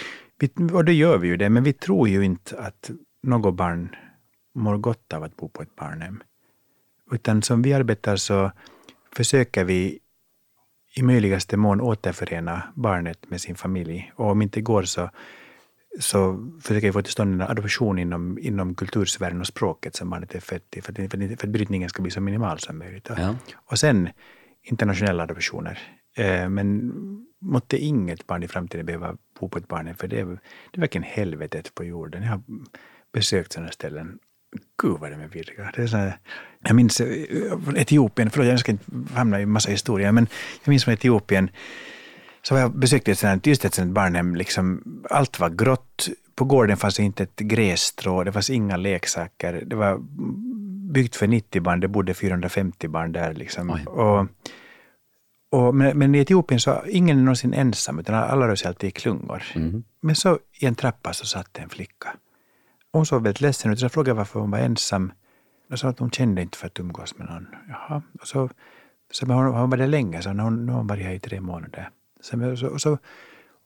vi, 0.40 0.72
och 0.72 0.84
det 0.84 0.92
gör 0.92 1.18
vi 1.18 1.28
ju 1.28 1.36
det, 1.36 1.50
men 1.50 1.64
vi 1.64 1.72
tror 1.72 2.08
ju 2.08 2.24
inte 2.24 2.58
att 2.58 2.90
något 3.22 3.54
barn 3.54 3.96
mår 4.54 4.78
gott 4.78 5.12
av 5.12 5.22
att 5.22 5.36
bo 5.36 5.48
på 5.48 5.62
ett 5.62 5.76
barnhem. 5.76 6.22
Utan 7.12 7.42
som 7.42 7.62
vi 7.62 7.72
arbetar 7.72 8.16
så 8.16 8.52
försöker 9.12 9.64
vi 9.64 9.98
i 10.94 11.02
möjligaste 11.02 11.56
mån 11.56 11.80
återförena 11.80 12.62
barnet 12.74 13.30
med 13.30 13.40
sin 13.40 13.56
familj. 13.56 14.12
Och 14.16 14.30
om 14.30 14.42
inte 14.42 14.60
går 14.60 14.82
så, 14.82 15.10
så 16.00 16.50
försöker 16.62 16.86
vi 16.86 16.92
få 16.92 17.02
till 17.02 17.12
stånd 17.12 17.34
en 17.34 17.48
adoption 17.48 17.98
inom, 17.98 18.38
inom 18.38 18.74
kultursfären 18.74 19.40
och 19.40 19.46
språket 19.46 19.96
som 19.96 20.10
barnet 20.10 20.34
är 20.34 20.40
fött 20.40 20.76
i, 20.76 20.80
för 20.80 20.92
att, 20.92 21.10
för 21.10 21.46
att 21.46 21.52
brytningen 21.52 21.88
ska 21.88 22.02
bli 22.02 22.10
så 22.10 22.20
minimal 22.20 22.58
som 22.58 22.78
möjligt. 22.78 23.08
Ja. 23.16 23.34
Och 23.54 23.78
sen 23.78 24.08
internationella 24.62 25.22
adoptioner. 25.22 25.78
Eh, 26.16 26.48
men 26.48 26.92
måtte 27.38 27.78
inget 27.78 28.26
barn 28.26 28.42
i 28.42 28.48
framtiden 28.48 28.86
behöva 28.86 29.16
bo 29.40 29.48
på 29.48 29.58
ett 29.58 29.68
barnhem, 29.68 29.96
för 29.96 30.08
det 30.08 30.20
är, 30.20 30.24
det 30.24 30.76
är 30.76 30.80
verkligen 30.80 31.04
helvetet 31.04 31.74
på 31.74 31.84
jorden. 31.84 32.22
Jag 32.22 32.30
har 32.30 32.42
besökt 33.12 33.52
sådana 33.52 33.72
ställen. 33.72 34.18
Gud 34.82 34.98
vad 35.00 35.10
de 35.10 35.20
är 35.20 35.28
vidriga. 35.28 35.72
Det 35.76 35.82
är 35.82 35.86
så 35.86 36.12
jag 36.62 36.76
minns 36.76 37.00
eh, 37.00 37.26
Etiopien, 37.76 38.30
förlåt 38.30 38.48
jag 38.48 38.60
ska 38.60 38.72
inte 38.72 38.84
hamna 39.14 39.40
i 39.40 39.46
massa 39.46 39.70
historier, 39.70 40.12
men 40.12 40.26
jag 40.64 40.70
minns 40.70 40.84
från 40.84 40.94
Etiopien 40.94 41.50
så 42.42 42.54
jag 42.54 42.78
besökte 42.78 43.10
ett 43.10 43.18
sådant, 43.18 43.46
just 43.46 43.64
ett 43.64 43.74
sådant 43.74 43.92
barnhem, 43.92 44.36
liksom, 44.36 44.82
allt 45.10 45.40
var 45.40 45.50
grått. 45.50 46.08
På 46.34 46.44
gården 46.44 46.76
fanns 46.76 47.00
inte 47.00 47.22
ett 47.22 47.36
grässtrå, 47.36 48.24
det 48.24 48.32
fanns 48.32 48.50
inga 48.50 48.76
leksaker. 48.76 49.62
Det 49.66 49.76
var 49.76 49.98
byggt 50.92 51.16
för 51.16 51.26
90 51.26 51.62
barn, 51.62 51.80
det 51.80 51.88
bodde 51.88 52.14
450 52.14 52.88
barn 52.88 53.12
där. 53.12 53.34
Liksom. 53.34 53.70
Och, 53.86 54.26
och, 55.50 55.74
men, 55.74 55.98
men, 55.98 56.14
i 56.14 56.18
Etiopien 56.18 56.60
så 56.60 56.82
ingen 56.86 57.18
är 57.18 57.22
någonsin 57.22 57.54
ensam, 57.54 57.98
utan 57.98 58.14
alla 58.14 58.48
rör 58.48 58.54
sig 58.54 58.68
alltid 58.68 58.88
i 58.88 58.90
klungor. 58.90 59.42
Mm. 59.54 59.84
Men 60.00 60.16
så 60.16 60.38
i 60.52 60.66
en 60.66 60.74
trappa 60.74 61.12
så 61.12 61.26
satt 61.26 61.58
en 61.58 61.68
flicka. 61.68 62.16
Hon 62.92 63.06
såg 63.06 63.22
väldigt 63.22 63.40
ledsen 63.40 63.72
ut, 63.72 63.78
så 63.78 63.84
jag 63.84 63.92
frågade 63.92 64.16
varför 64.16 64.40
hon 64.40 64.50
var 64.50 64.58
ensam. 64.58 65.12
Och 65.70 65.78
sa 65.78 65.88
att 65.88 65.98
hon 65.98 66.10
kände 66.10 66.42
inte 66.42 66.58
för 66.58 66.66
att 66.66 66.80
umgås 66.80 67.18
med 67.18 67.28
någon. 67.30 67.46
Jaha. 67.68 68.02
Och 68.20 68.26
så, 68.28 68.48
så 69.10 69.26
men 69.26 69.36
hon, 69.36 69.46
hon 69.46 69.70
var 69.70 69.76
där 69.76 69.86
länge, 69.86 70.22
så 70.22 70.28
hon, 70.28 70.66
nu 70.66 70.72
har 70.72 70.78
hon 70.78 70.86
varit 70.86 71.04
här 71.04 71.12
i 71.12 71.18
tre 71.18 71.40
månader. 71.40 71.90
Så, 72.20 72.56
så, 72.56 72.66
och, 72.66 72.80
så, 72.80 72.98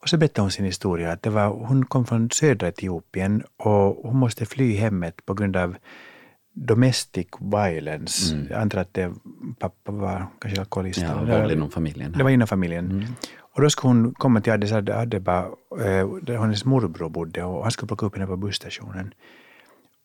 och 0.03 0.09
så 0.09 0.17
berättade 0.17 0.41
hon 0.41 0.51
sin 0.51 0.65
historia. 0.65 1.13
Att 1.13 1.23
det 1.23 1.31
var, 1.31 1.49
hon 1.49 1.85
kom 1.85 2.07
från 2.07 2.31
södra 2.31 2.69
Etiopien 2.69 3.43
och 3.57 4.11
hon 4.11 4.17
måste 4.17 4.47
fly 4.47 4.77
hemmet 4.77 5.27
på 5.27 5.35
grund 5.35 5.57
av 5.57 5.77
domestic 6.55 7.27
violence. 7.41 8.35
Mm. 8.35 8.47
Jag 8.51 8.61
antar 8.61 8.79
att 8.79 8.95
det, 8.95 9.13
pappa 9.59 9.93
var 9.93 10.27
kanske 10.41 10.61
alkoholist. 10.61 11.03
Ja, 11.03 11.25
våld 11.25 11.53
inom 11.53 11.71
familjen. 11.71 12.13
Det 12.13 12.23
var 12.23 12.31
inom 12.31 12.49
familjen. 12.49 12.91
Mm. 12.91 13.05
Och 13.39 13.63
då 13.63 13.71
skulle 13.71 13.89
hon 13.89 14.15
komma 14.15 14.41
till 14.41 14.53
Addis 14.53 14.73
Abeba, 14.73 15.39
eh, 15.81 16.09
där 16.23 16.39
hennes 16.39 16.65
morbror 16.65 17.09
bodde 17.09 17.43
och 17.43 17.63
han 17.63 17.71
skulle 17.71 17.87
plocka 17.87 18.07
upp 18.07 18.15
henne 18.15 18.27
på 18.27 18.37
busstationen. 18.37 19.15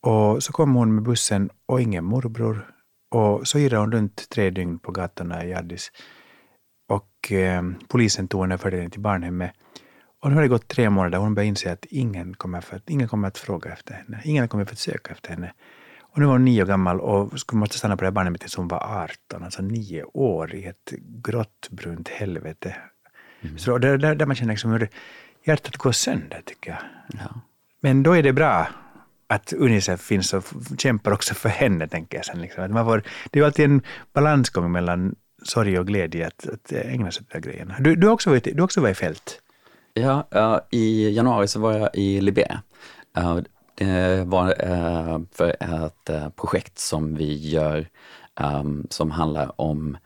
Och 0.02 0.44
så 0.44 0.54
kom 0.54 0.76
hon 0.76 0.96
med 0.96 1.04
bussen 1.04 1.50
och 1.66 1.82
ingen 1.82 2.06
morbror. 2.06 2.72
Och 3.12 3.48
så 3.48 3.60
irrade 3.60 3.82
hon 3.82 3.92
runt 3.92 4.30
tre 4.30 4.50
dygn 4.50 4.80
på 4.80 4.92
gatorna 4.92 5.46
i 5.46 5.54
Addis. 5.54 5.92
Och 6.90 7.32
eh, 7.32 7.64
polisen 7.88 8.28
tog 8.28 8.42
henne 8.42 8.56
och 8.56 8.62
förde 8.62 8.78
henne 8.78 8.90
till 8.90 9.02
barnhemmet. 9.02 9.52
Och 10.22 10.30
nu 10.30 10.36
har 10.36 10.42
det 10.42 10.48
gått 10.48 10.68
tre 10.68 10.90
månader 10.90 11.18
och 11.18 11.24
hon 11.24 11.36
börjar 11.36 11.48
inse 11.48 11.72
att 11.72 11.86
ingen 11.86 12.34
kommer, 12.34 12.62
för, 12.62 12.82
ingen 12.88 13.08
kommer 13.08 13.28
att 13.28 13.38
fråga 13.38 13.74
efter 13.74 13.94
henne. 13.94 14.22
Ingen 14.24 14.48
kommer 14.48 14.64
att 14.64 14.78
söka 14.78 15.12
efter 15.12 15.30
henne. 15.30 15.54
Och 16.20 16.22
nu 16.22 16.28
var 16.28 16.34
hon 16.34 16.46
nio 16.46 16.62
år 16.62 16.68
gammal 16.68 17.00
och 17.00 17.40
skulle 17.40 17.60
måste 17.60 17.78
stanna 17.78 17.98
på 17.98 18.02
det 18.02 18.08
här 18.08 18.12
barnhemmet 18.12 18.42
tills 18.42 18.56
hon 18.56 18.68
var 18.68 19.04
18, 19.04 19.44
alltså 19.44 19.62
nio 19.62 20.04
år 20.04 20.56
i 20.56 20.66
ett 20.66 20.94
grått 21.24 21.68
brunt 21.72 22.10
helvete. 22.10 22.76
Mm. 23.42 23.58
Så 23.58 23.78
där, 23.78 23.98
där, 23.98 24.16
där 24.16 24.26
man 24.26 24.36
känner 24.36 24.54
liksom 24.54 24.72
hur 24.72 24.90
hjärtat 25.44 25.78
går 25.78 25.92
sönder, 25.92 26.42
tycker 26.46 26.72
jag. 26.72 26.80
Ja. 27.20 27.42
Men 27.82 28.04
då 28.04 28.14
är 28.14 28.24
det 28.24 28.34
bra 28.34 28.68
att 29.28 29.54
Unicef 29.54 30.02
finns 30.02 30.34
och 30.34 30.44
kämpar 30.78 31.12
också 31.12 31.34
för 31.34 31.50
henne, 31.50 31.88
tänker 31.88 32.18
jag 32.18 32.26
sen. 32.26 32.42
Liksom. 32.42 32.64
Att 32.64 32.72
man 32.72 32.86
får, 32.86 33.04
det 33.32 33.40
är 33.40 33.42
ju 33.42 33.46
alltid 33.46 33.66
en 33.66 33.82
balansgång 34.14 34.72
mellan 34.72 35.16
sorg 35.44 35.80
och 35.80 35.88
glädje 35.88 36.28
att, 36.28 36.50
att 36.50 36.72
ägna 36.72 37.12
sig 37.12 37.22
åt 37.22 37.30
de 37.30 37.34
här 37.34 37.42
grejerna. 37.42 37.76
Du, 37.80 37.96
du, 37.96 38.08
har 38.08 38.14
också 38.14 38.30
varit, 38.30 38.44
du 38.44 38.64
också 38.64 38.82
varit 38.82 38.98
i 38.98 39.00
fält. 39.00 39.42
Ja, 39.94 40.28
uh, 40.36 40.80
i 40.80 41.16
januari 41.16 41.48
så 41.48 41.60
var 41.60 41.74
jag 41.74 41.90
i 41.94 42.22
Liberia. 42.22 42.62
Uh, 43.18 43.40
det 43.80 44.24
var 44.28 44.66
uh, 44.66 45.20
för 45.32 45.50
ett 45.50 46.36
projekt 46.36 46.80
som 46.80 47.16
vi 47.16 47.50
gör 47.50 47.88
um, 48.40 48.88
som 48.90 49.12
handlar 49.12 49.62
om 49.62 49.98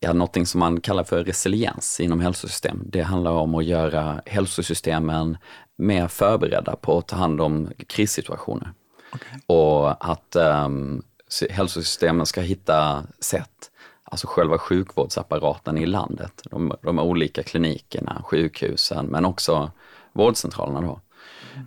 ja, 0.00 0.12
någonting 0.12 0.46
som 0.46 0.58
man 0.58 0.80
kallar 0.80 1.04
för 1.04 1.24
resiliens 1.24 2.00
inom 2.00 2.20
hälsosystem. 2.20 2.82
Det 2.86 3.02
handlar 3.02 3.30
om 3.30 3.54
att 3.54 3.64
göra 3.64 4.22
hälsosystemen 4.26 5.38
mer 5.76 6.08
förberedda 6.08 6.76
på 6.76 6.98
att 6.98 7.08
ta 7.08 7.16
hand 7.16 7.40
om 7.40 7.70
krissituationer. 7.86 8.72
Okay. 9.12 9.38
Och 9.46 10.10
att 10.10 10.36
um, 10.36 11.02
hälsosystemen 11.50 12.26
ska 12.26 12.40
hitta 12.40 13.02
sätt 13.20 13.70
alltså 14.10 14.26
själva 14.26 14.58
sjukvårdsapparaten 14.58 15.78
i 15.78 15.86
landet, 15.86 16.42
de, 16.50 16.72
de 16.82 16.98
olika 16.98 17.42
klinikerna, 17.42 18.22
sjukhusen, 18.24 19.06
men 19.06 19.24
också 19.24 19.70
vårdcentralerna 20.12 20.80
då, 20.80 21.00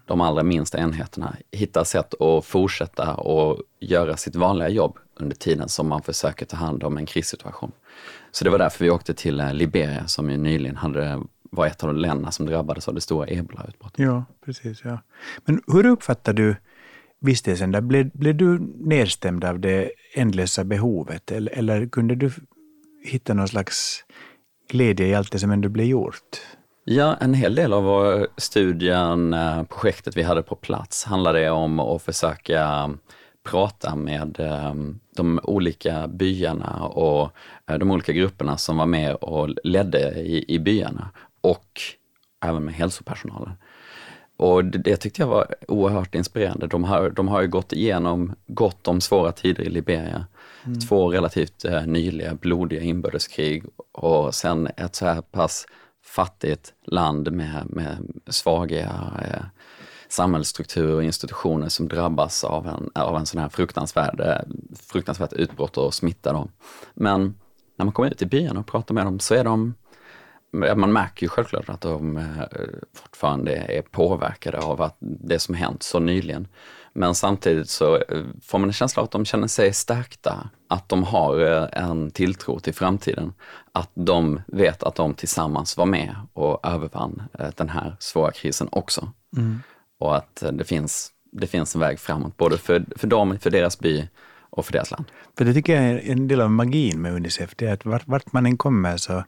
de 0.05 0.21
allra 0.21 0.43
minsta 0.43 0.77
enheterna, 0.77 1.35
hitta 1.51 1.85
sätt 1.85 2.21
att 2.21 2.45
fortsätta 2.45 3.15
och 3.15 3.61
göra 3.79 4.17
sitt 4.17 4.35
vanliga 4.35 4.69
jobb 4.69 4.97
under 5.15 5.35
tiden 5.35 5.69
som 5.69 5.87
man 5.87 6.01
försöker 6.01 6.45
ta 6.45 6.57
hand 6.57 6.83
om 6.83 6.97
en 6.97 7.05
krissituation. 7.05 7.71
Så 8.31 8.43
det 8.43 8.49
var 8.49 8.59
därför 8.59 8.85
vi 8.85 8.91
åkte 8.91 9.13
till 9.13 9.39
eh, 9.39 9.53
Liberia 9.53 10.07
som 10.07 10.29
ju 10.29 10.37
nyligen 10.37 10.75
hade, 10.75 11.19
var 11.51 11.67
ett 11.67 11.83
av 11.83 11.93
de 11.93 11.99
länderna 11.99 12.31
som 12.31 12.45
drabbades 12.45 12.87
av 12.87 12.93
det 12.93 13.01
stora 13.01 13.27
ebolautbrottet. 13.29 13.99
Ja, 13.99 14.25
precis. 14.45 14.81
Ja. 14.83 14.99
Men 15.45 15.61
hur 15.67 15.85
uppfattar 15.85 16.33
du 16.33 16.55
vistelsen 17.19 17.71
där, 17.71 17.81
blev, 17.81 18.09
blev 18.13 18.35
du 18.35 18.59
nedstämd 18.79 19.43
av 19.43 19.59
det 19.59 19.91
ändlösa 20.13 20.63
behovet 20.63 21.31
eller, 21.31 21.51
eller 21.51 21.85
kunde 21.85 22.15
du 22.15 22.31
hitta 23.03 23.33
någon 23.33 23.47
slags 23.47 24.03
glädje 24.69 25.07
i 25.07 25.15
allt 25.15 25.31
det 25.31 25.39
som 25.39 25.51
ändå 25.51 25.69
blev 25.69 25.87
gjort? 25.87 26.41
Ja, 26.83 27.15
en 27.19 27.33
hel 27.33 27.55
del 27.55 27.73
av 27.73 28.27
studien, 28.37 29.33
eh, 29.33 29.63
projektet 29.63 30.17
vi 30.17 30.23
hade 30.23 30.43
på 30.43 30.55
plats, 30.55 31.03
handlade 31.03 31.49
om 31.49 31.79
att 31.79 32.01
försöka 32.01 32.89
prata 33.43 33.95
med 33.95 34.39
ehm, 34.39 34.99
de 35.15 35.39
olika 35.43 36.07
byarna 36.07 36.83
och 36.83 37.31
eh, 37.69 37.77
de 37.77 37.91
olika 37.91 38.13
grupperna 38.13 38.57
som 38.57 38.77
var 38.77 38.85
med 38.85 39.15
och 39.15 39.49
ledde 39.63 40.19
i, 40.19 40.45
i 40.47 40.59
byarna 40.59 41.09
och 41.41 41.81
även 42.45 42.65
med 42.65 42.73
hälsopersonalen. 42.73 43.53
Och 44.37 44.65
det, 44.65 44.77
det, 44.77 44.97
tyckte 44.97 45.21
jag 45.21 45.27
var 45.27 45.55
oerhört 45.67 46.15
inspirerande. 46.15 46.67
De 46.67 46.83
har, 46.83 47.09
de 47.09 47.27
har 47.27 47.41
ju 47.41 47.47
gått 47.47 47.73
igenom 47.73 48.35
gott 48.47 48.87
om 48.87 49.01
svåra 49.01 49.31
tider 49.31 49.63
i 49.63 49.69
Liberia. 49.69 50.25
Mm. 50.65 50.79
Två 50.79 51.11
relativt 51.11 51.65
eh, 51.65 51.85
nyliga 51.85 52.35
blodiga 52.35 52.81
inbördeskrig 52.81 53.63
och 53.91 54.35
sen 54.35 54.67
ett 54.77 54.95
så 54.95 55.05
här 55.05 55.21
pass 55.21 55.65
fattigt 56.03 56.73
land 56.85 57.31
med, 57.31 57.65
med 57.69 57.97
svaga 58.27 58.79
eh, 59.21 59.43
samhällsstrukturer 60.09 60.95
och 60.95 61.03
institutioner 61.03 61.69
som 61.69 61.87
drabbas 61.87 62.43
av 62.43 62.67
en, 62.67 62.89
av 62.95 63.17
en 63.17 63.25
sån 63.25 63.41
här 63.41 63.49
fruktansvärd, 63.49 64.19
eh, 64.19 64.41
fruktansvärt 64.91 65.33
utbrott 65.33 65.77
och 65.77 65.93
smitta. 65.93 66.33
Då. 66.33 66.47
Men 66.93 67.35
när 67.75 67.85
man 67.85 67.93
kommer 67.93 68.09
ut 68.09 68.21
i 68.21 68.25
byarna 68.25 68.59
och 68.59 68.67
pratar 68.67 68.95
med 68.95 69.05
dem 69.05 69.19
så 69.19 69.35
är 69.35 69.43
de 69.43 69.73
man 70.75 70.93
märker 70.93 71.23
ju 71.23 71.29
självklart 71.29 71.69
att 71.69 71.81
de 71.81 72.17
eh, 72.17 72.23
fortfarande 72.93 73.55
är 73.55 73.81
påverkade 73.81 74.57
av 74.57 74.81
att 74.81 74.97
det 74.99 75.39
som 75.39 75.55
hänt 75.55 75.83
så 75.83 75.99
nyligen. 75.99 76.47
Men 76.93 77.15
samtidigt 77.15 77.69
så 77.69 77.95
eh, 77.95 78.23
får 78.43 78.59
man 78.59 78.69
en 78.69 78.73
känsla 78.73 79.01
av 79.01 79.03
att 79.03 79.11
de 79.11 79.25
känner 79.25 79.47
sig 79.47 79.73
stärkta, 79.73 80.49
att 80.69 80.89
de 80.89 81.03
har 81.03 81.39
en 81.73 82.11
tilltro 82.11 82.59
till 82.59 82.73
framtiden, 82.73 83.33
att 83.71 83.89
de 83.93 84.41
vet 84.47 84.83
att 84.83 84.95
de 84.95 85.13
tillsammans 85.13 85.77
var 85.77 85.85
med 85.85 86.15
och 86.33 86.67
övervann 86.67 87.23
den 87.55 87.69
här 87.69 87.95
svåra 87.99 88.31
krisen 88.31 88.69
också. 88.71 89.11
Mm 89.37 89.59
och 90.01 90.15
att 90.15 90.43
det 90.53 90.63
finns, 90.63 91.11
det 91.31 91.47
finns 91.47 91.75
en 91.75 91.81
väg 91.81 91.99
framåt, 91.99 92.37
både 92.37 92.57
för, 92.57 92.85
för 92.95 93.07
dem, 93.07 93.39
för 93.39 93.49
deras 93.49 93.79
by 93.79 94.07
och 94.49 94.65
för 94.65 94.73
deras 94.73 94.91
land. 94.91 95.05
För 95.37 95.45
det 95.45 95.53
tycker 95.53 95.75
jag 95.75 95.83
är 95.83 96.11
en 96.11 96.27
del 96.27 96.41
av 96.41 96.51
magin 96.51 97.01
med 97.01 97.13
Unicef, 97.13 97.55
det 97.55 97.67
är 97.67 97.73
att 97.73 97.85
vart, 97.85 98.07
vart 98.07 98.33
man 98.33 98.45
än 98.45 98.57
kommer 98.57 98.97
så 98.97 99.23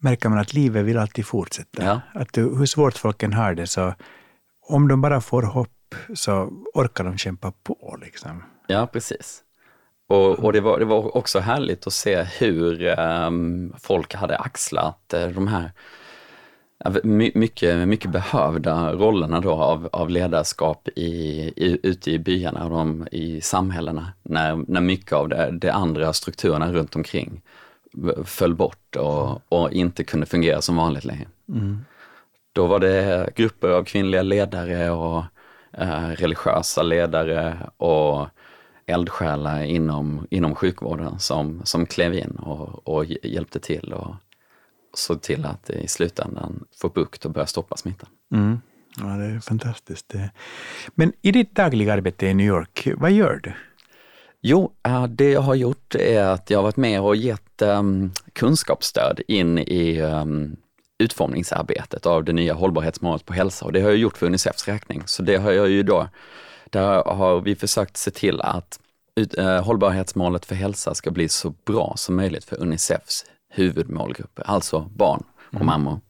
märker 0.00 0.28
man 0.28 0.38
att 0.38 0.54
livet 0.54 0.84
vill 0.84 0.98
alltid 0.98 1.26
fortsätta. 1.26 1.84
Ja. 1.84 2.00
Att 2.14 2.36
hur 2.36 2.66
svårt 2.66 2.98
folk 2.98 3.22
än 3.22 3.32
har 3.32 3.54
det, 3.54 3.66
så 3.66 3.94
om 4.68 4.88
de 4.88 5.00
bara 5.00 5.20
får 5.20 5.42
hopp 5.42 5.72
så 6.14 6.52
orkar 6.74 7.04
de 7.04 7.18
kämpa 7.18 7.52
på. 7.62 7.98
Liksom. 8.02 8.42
Ja, 8.66 8.86
precis. 8.86 9.42
Och, 10.08 10.38
och 10.38 10.52
det, 10.52 10.60
var, 10.60 10.78
det 10.78 10.84
var 10.84 11.16
också 11.16 11.38
härligt 11.38 11.86
att 11.86 11.92
se 11.92 12.22
hur 12.22 12.98
um, 12.98 13.74
folk 13.78 14.14
hade 14.14 14.38
axlat 14.38 15.14
uh, 15.16 15.28
de 15.28 15.48
här 15.48 15.72
mycket, 17.34 17.88
mycket 17.88 18.10
behövda 18.10 18.92
rollerna 18.92 19.40
då 19.40 19.52
av, 19.52 19.88
av 19.92 20.10
ledarskap 20.10 20.88
i, 20.96 21.08
i, 21.56 21.80
ute 21.82 22.10
i 22.10 22.18
byarna 22.18 22.64
och 22.64 22.70
de, 22.70 23.08
i 23.12 23.40
samhällena, 23.40 24.12
när, 24.22 24.64
när 24.68 24.80
mycket 24.80 25.12
av 25.12 25.28
det, 25.28 25.50
det 25.52 25.72
andra 25.72 26.12
strukturerna 26.12 26.72
runt 26.72 26.96
omkring 26.96 27.42
föll 28.24 28.54
bort 28.54 28.96
och, 28.96 29.42
och 29.48 29.72
inte 29.72 30.04
kunde 30.04 30.26
fungera 30.26 30.62
som 30.62 30.76
vanligt 30.76 31.04
längre. 31.04 31.26
Mm. 31.48 31.78
Då 32.52 32.66
var 32.66 32.78
det 32.78 33.30
grupper 33.36 33.68
av 33.68 33.84
kvinnliga 33.84 34.22
ledare 34.22 34.90
och 34.90 35.24
eh, 35.80 36.08
religiösa 36.08 36.82
ledare 36.82 37.56
och 37.76 38.26
eldsjälar 38.86 39.62
inom, 39.62 40.26
inom 40.30 40.54
sjukvården 40.54 41.18
som, 41.18 41.60
som 41.64 41.86
klev 41.86 42.14
in 42.14 42.30
och, 42.30 42.88
och 42.88 43.04
hjälpte 43.04 43.60
till. 43.60 43.92
Och, 43.92 44.14
såg 44.94 45.22
till 45.22 45.46
att 45.46 45.70
i 45.70 45.88
slutändan 45.88 46.64
få 46.80 46.88
bukt 46.88 47.24
och 47.24 47.30
börja 47.30 47.46
stoppa 47.46 47.76
smittan. 47.76 48.08
Mm. 48.34 48.60
Ja, 48.96 49.04
det 49.04 49.24
är 49.24 49.40
fantastiskt. 49.40 50.14
Men 50.94 51.12
i 51.22 51.32
ditt 51.32 51.54
dagliga 51.54 51.92
arbete 51.92 52.26
i 52.26 52.34
New 52.34 52.46
York, 52.46 52.88
vad 52.96 53.12
gör 53.12 53.40
du? 53.42 53.52
Jo, 54.40 54.72
det 55.08 55.30
jag 55.30 55.40
har 55.40 55.54
gjort 55.54 55.94
är 55.94 56.24
att 56.24 56.50
jag 56.50 56.58
har 56.58 56.62
varit 56.62 56.76
med 56.76 57.00
och 57.00 57.16
gett 57.16 57.62
um, 57.62 58.12
kunskapsstöd 58.32 59.20
in 59.28 59.58
i 59.58 60.00
um, 60.00 60.56
utformningsarbetet 60.98 62.06
av 62.06 62.24
det 62.24 62.32
nya 62.32 62.54
hållbarhetsmålet 62.54 63.26
på 63.26 63.32
hälsa 63.32 63.64
och 63.64 63.72
det 63.72 63.80
har 63.80 63.88
jag 63.88 63.98
gjort 63.98 64.18
för 64.18 64.26
Unicefs 64.26 64.68
räkning. 64.68 65.02
Så 65.06 65.22
det 65.22 65.36
har 65.36 65.52
jag 65.52 65.68
ju 65.68 65.82
då, 65.82 66.08
där 66.70 67.04
har 67.04 67.40
vi 67.40 67.56
försökt 67.56 67.96
se 67.96 68.10
till 68.10 68.40
att 68.40 68.80
ut, 69.14 69.38
uh, 69.38 69.60
hållbarhetsmålet 69.60 70.46
för 70.46 70.54
hälsa 70.54 70.94
ska 70.94 71.10
bli 71.10 71.28
så 71.28 71.54
bra 71.64 71.94
som 71.96 72.16
möjligt 72.16 72.44
för 72.44 72.60
Unicefs 72.60 73.24
huvudmålgrupper, 73.50 74.44
alltså 74.46 74.80
barn 74.80 75.24
och 75.48 75.54
mm. 75.54 75.66
mammor. 75.66 76.00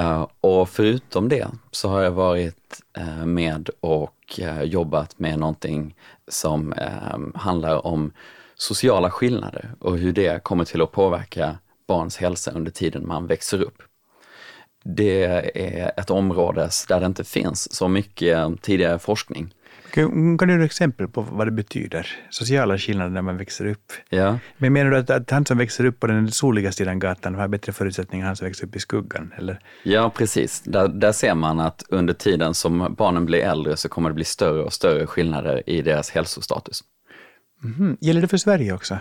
Uh, 0.00 0.26
och 0.40 0.68
förutom 0.68 1.28
det 1.28 1.48
så 1.70 1.88
har 1.88 2.00
jag 2.00 2.10
varit 2.10 2.82
uh, 2.98 3.26
med 3.26 3.70
och 3.80 4.40
uh, 4.42 4.62
jobbat 4.62 5.18
med 5.18 5.38
någonting 5.38 5.94
som 6.28 6.74
handlar 7.34 7.86
om 7.86 8.12
sociala 8.54 9.10
skillnader 9.10 9.74
och 9.80 9.98
hur 9.98 10.12
det 10.12 10.42
kommer 10.42 10.64
till 10.64 10.82
att 10.82 10.92
påverka 10.92 11.58
barns 11.86 12.16
hälsa 12.16 12.50
under 12.50 12.70
tiden 12.70 13.06
man 13.06 13.26
växer 13.26 13.62
upp. 13.62 13.82
Det 14.84 15.24
är 15.54 16.00
ett 16.00 16.10
område 16.10 16.70
där 16.88 17.00
det 17.00 17.06
inte 17.06 17.24
finns 17.24 17.74
så 17.74 17.88
mycket 17.88 18.62
tidigare 18.62 18.98
forskning. 18.98 19.54
Kan, 19.92 20.36
du 20.36 20.58
ge 20.58 20.64
exempel 20.64 21.08
på 21.08 21.20
vad 21.20 21.46
det 21.46 21.50
betyder? 21.50 22.06
Sociala 22.30 22.78
skillnader 22.78 23.10
när 23.10 23.22
man 23.22 23.36
växer 23.36 23.66
upp. 23.66 23.92
Ja. 24.08 24.38
Men 24.58 24.72
menar 24.72 24.90
du 24.90 24.96
att, 24.96 25.10
att 25.10 25.30
han 25.30 25.46
som 25.46 25.58
växer 25.58 25.84
upp 25.84 26.00
på 26.00 26.06
den 26.06 26.32
soliga 26.32 26.72
sidan 26.72 26.98
gatan 26.98 27.34
har 27.34 27.48
bättre 27.48 27.72
förutsättningar 27.72 28.24
än 28.24 28.26
han 28.26 28.36
som 28.36 28.46
växer 28.46 28.66
upp 28.66 28.76
i 28.76 28.78
skuggan? 28.78 29.34
Eller? 29.38 29.58
Ja, 29.82 30.10
precis. 30.10 30.60
Där, 30.60 30.88
där 30.88 31.12
ser 31.12 31.34
man 31.34 31.60
att 31.60 31.84
under 31.88 32.14
tiden 32.14 32.54
som 32.54 32.94
barnen 32.98 33.26
blir 33.26 33.38
äldre 33.38 33.76
så 33.76 33.88
kommer 33.88 34.10
det 34.10 34.14
bli 34.14 34.24
större 34.24 34.62
och 34.62 34.72
större 34.72 35.06
skillnader 35.06 35.62
i 35.66 35.82
deras 35.82 36.10
hälsostatus. 36.10 36.84
Mm. 37.64 37.96
Gäller 38.00 38.20
det 38.20 38.28
för 38.28 38.36
Sverige 38.36 38.72
också? 38.72 38.98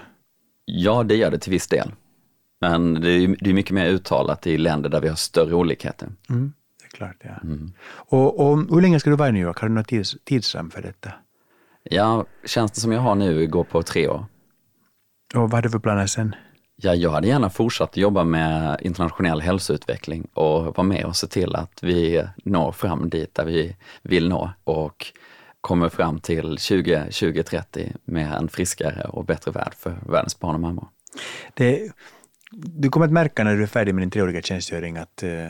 Ja, 0.66 1.04
det 1.04 1.16
gör 1.16 1.32
det 1.32 1.40
till 1.40 1.52
viss 1.52 1.68
del. 1.68 1.92
Men 2.62 2.94
det 2.94 3.10
är, 3.10 3.36
det 3.40 3.50
är 3.50 3.54
mycket 3.54 3.72
mer 3.72 3.88
uttalat 3.88 4.48
i 4.48 4.58
länder 4.58 4.90
där 4.90 5.02
vi 5.02 5.08
har 5.08 5.16
större 5.16 5.56
olikheter. 5.56 6.10
Mm 6.30 6.54
klart. 6.92 7.16
Ja. 7.24 7.36
Mm. 7.44 7.72
Och, 7.92 8.40
och, 8.40 8.58
hur 8.58 8.82
länge 8.82 9.00
ska 9.00 9.10
du 9.10 9.16
vara 9.16 9.30
i 9.30 9.32
New 9.32 9.44
York? 9.44 9.60
Har 9.60 9.68
du 9.68 9.76
någon 9.76 9.84
tids, 9.84 10.16
tidsram 10.24 10.72
för 10.72 10.82
detta? 10.82 11.12
Ja, 11.84 12.26
tjänsten 12.46 12.82
som 12.82 12.92
jag 12.92 13.02
har 13.02 13.16
nu 13.16 13.48
går 13.48 13.64
på 13.64 13.84
tre 13.84 14.08
år. 14.08 14.26
Och 15.36 15.42
vad 15.42 15.54
har 15.54 15.62
du 15.62 15.70
för 15.70 15.80
planer 15.80 16.08
sen? 16.08 16.36
Ja, 16.76 16.96
jag 16.96 17.12
hade 17.12 17.28
gärna 17.28 17.50
fortsatt 17.50 17.98
jobba 17.98 18.24
med 18.24 18.78
internationell 18.82 19.42
hälsoutveckling 19.42 20.28
och 20.34 20.66
vara 20.66 20.84
med 20.84 21.06
och 21.06 21.16
se 21.16 21.28
till 21.28 21.56
att 21.56 21.84
vi 21.84 22.24
når 22.44 22.72
fram 22.72 23.10
dit 23.10 23.36
där 23.36 23.46
vi 23.46 23.76
vill 24.02 24.30
nå 24.30 24.52
och 24.64 25.06
kommer 25.62 25.90
fram 25.90 26.20
till 26.20 26.58
2030 26.58 27.94
med 28.04 28.34
en 28.34 28.48
friskare 28.48 29.04
och 29.04 29.26
bättre 29.26 29.52
värld 29.52 29.74
för 29.78 29.98
världens 30.06 30.40
barn 30.40 30.56
och 30.56 30.62
mammor. 30.62 30.88
Det, 31.54 31.92
du 32.52 32.90
kommer 32.90 33.06
att 33.06 33.12
märka 33.12 33.44
när 33.44 33.56
du 33.56 33.64
är 33.64 33.68
färdig 33.68 33.96
med 33.96 34.02
din 34.02 34.12
treåriga 34.12 34.42
tjänstgöring 34.42 34.98
att 34.98 35.24
eh, 35.24 35.50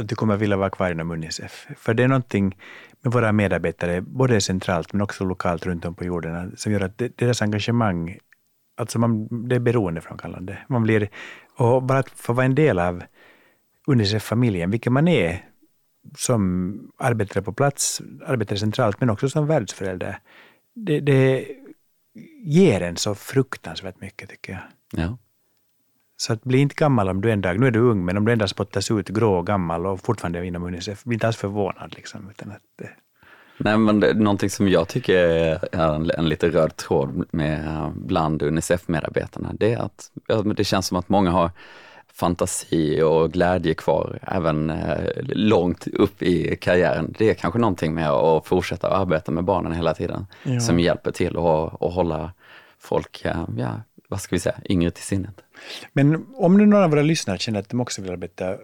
att 0.00 0.08
du 0.08 0.14
kommer 0.14 0.34
att 0.34 0.40
vilja 0.40 0.56
vara 0.56 0.70
kvar 0.70 0.90
inom 0.90 1.10
Unicef. 1.10 1.66
För 1.76 1.94
det 1.94 2.02
är 2.02 2.08
någonting 2.08 2.56
med 3.00 3.12
våra 3.12 3.32
medarbetare, 3.32 4.00
både 4.00 4.40
centralt 4.40 4.92
men 4.92 5.02
också 5.02 5.24
lokalt 5.24 5.66
runt 5.66 5.84
om 5.84 5.94
på 5.94 6.04
jorden, 6.04 6.56
som 6.56 6.72
gör 6.72 6.80
att 6.80 7.02
deras 7.16 7.42
engagemang, 7.42 8.18
alltså 8.76 8.98
man, 8.98 9.28
det 9.48 9.54
är 9.54 9.60
beroendeframkallande. 9.60 10.58
Man 10.68 10.82
blir, 10.82 11.08
och 11.56 11.82
bara 11.82 11.98
att 11.98 12.10
få 12.10 12.32
vara 12.32 12.46
en 12.46 12.54
del 12.54 12.78
av 12.78 13.02
Unicef-familjen, 13.86 14.70
vilken 14.70 14.92
man 14.92 15.08
är 15.08 15.44
som 16.16 16.74
arbetare 16.98 17.42
på 17.44 17.52
plats, 17.52 18.02
arbetare 18.26 18.58
centralt, 18.58 19.00
men 19.00 19.10
också 19.10 19.28
som 19.28 19.46
världsförälder, 19.46 20.18
det, 20.74 21.00
det 21.00 21.46
ger 22.44 22.80
en 22.80 22.96
så 22.96 23.14
fruktansvärt 23.14 24.00
mycket, 24.00 24.28
tycker 24.28 24.52
jag. 24.52 24.62
Ja. 25.02 25.18
Så 26.20 26.32
att 26.32 26.44
bli 26.44 26.58
inte 26.58 26.74
gammal 26.74 27.08
om 27.08 27.20
du 27.20 27.30
en 27.30 27.40
dag, 27.40 27.60
nu 27.60 27.66
är 27.66 27.70
du 27.70 27.80
ung, 27.80 28.04
men 28.04 28.16
om 28.16 28.24
du 28.24 28.32
en 28.32 28.38
dag 28.38 28.48
spottas 28.48 28.90
ut 28.90 29.08
grå 29.08 29.38
och 29.38 29.46
gammal 29.46 29.86
och 29.86 30.00
fortfarande 30.00 30.38
är 30.38 30.42
inom 30.42 30.62
Unicef, 30.62 31.04
bli 31.04 31.14
inte 31.14 31.26
alls 31.26 31.36
förvånad. 31.36 31.94
Liksom, 31.96 32.30
utan 32.30 32.50
att. 32.50 32.88
Nej, 33.58 33.78
men 33.78 34.00
det, 34.00 34.14
någonting 34.14 34.50
som 34.50 34.68
jag 34.68 34.88
tycker 34.88 35.14
är 35.14 35.74
en, 35.94 36.10
en 36.10 36.28
lite 36.28 36.48
röd 36.48 36.76
tråd 36.76 37.24
med 37.30 37.92
bland 37.94 38.42
Unicef-medarbetarna, 38.42 39.52
det 39.52 39.72
är 39.72 39.78
att 39.78 40.10
det 40.56 40.64
känns 40.64 40.86
som 40.86 40.96
att 40.96 41.08
många 41.08 41.30
har 41.30 41.50
fantasi 42.12 43.02
och 43.02 43.32
glädje 43.32 43.74
kvar 43.74 44.18
även 44.22 44.70
eh, 44.70 45.04
långt 45.22 45.86
upp 45.86 46.22
i 46.22 46.56
karriären. 46.56 47.14
Det 47.18 47.30
är 47.30 47.34
kanske 47.34 47.58
någonting 47.58 47.94
med 47.94 48.10
att 48.10 48.46
fortsätta 48.46 48.88
arbeta 48.88 49.32
med 49.32 49.44
barnen 49.44 49.72
hela 49.72 49.94
tiden 49.94 50.26
ja. 50.42 50.60
som 50.60 50.80
hjälper 50.80 51.10
till 51.10 51.36
att, 51.36 51.82
att 51.82 51.94
hålla 51.94 52.32
folk 52.78 53.20
ja, 53.56 53.80
vad 54.10 54.20
ska 54.20 54.36
vi 54.36 54.40
säga, 54.40 54.60
yngre 54.68 54.90
till 54.90 55.04
sinnet. 55.04 55.40
Men 55.92 56.26
om 56.34 56.58
nu 56.58 56.66
några 56.66 56.84
av 56.84 56.90
våra 56.90 57.02
lyssnare 57.02 57.38
känner 57.38 57.60
att 57.60 57.68
de 57.68 57.80
också 57.80 58.02
vill 58.02 58.10
arbeta 58.10 58.56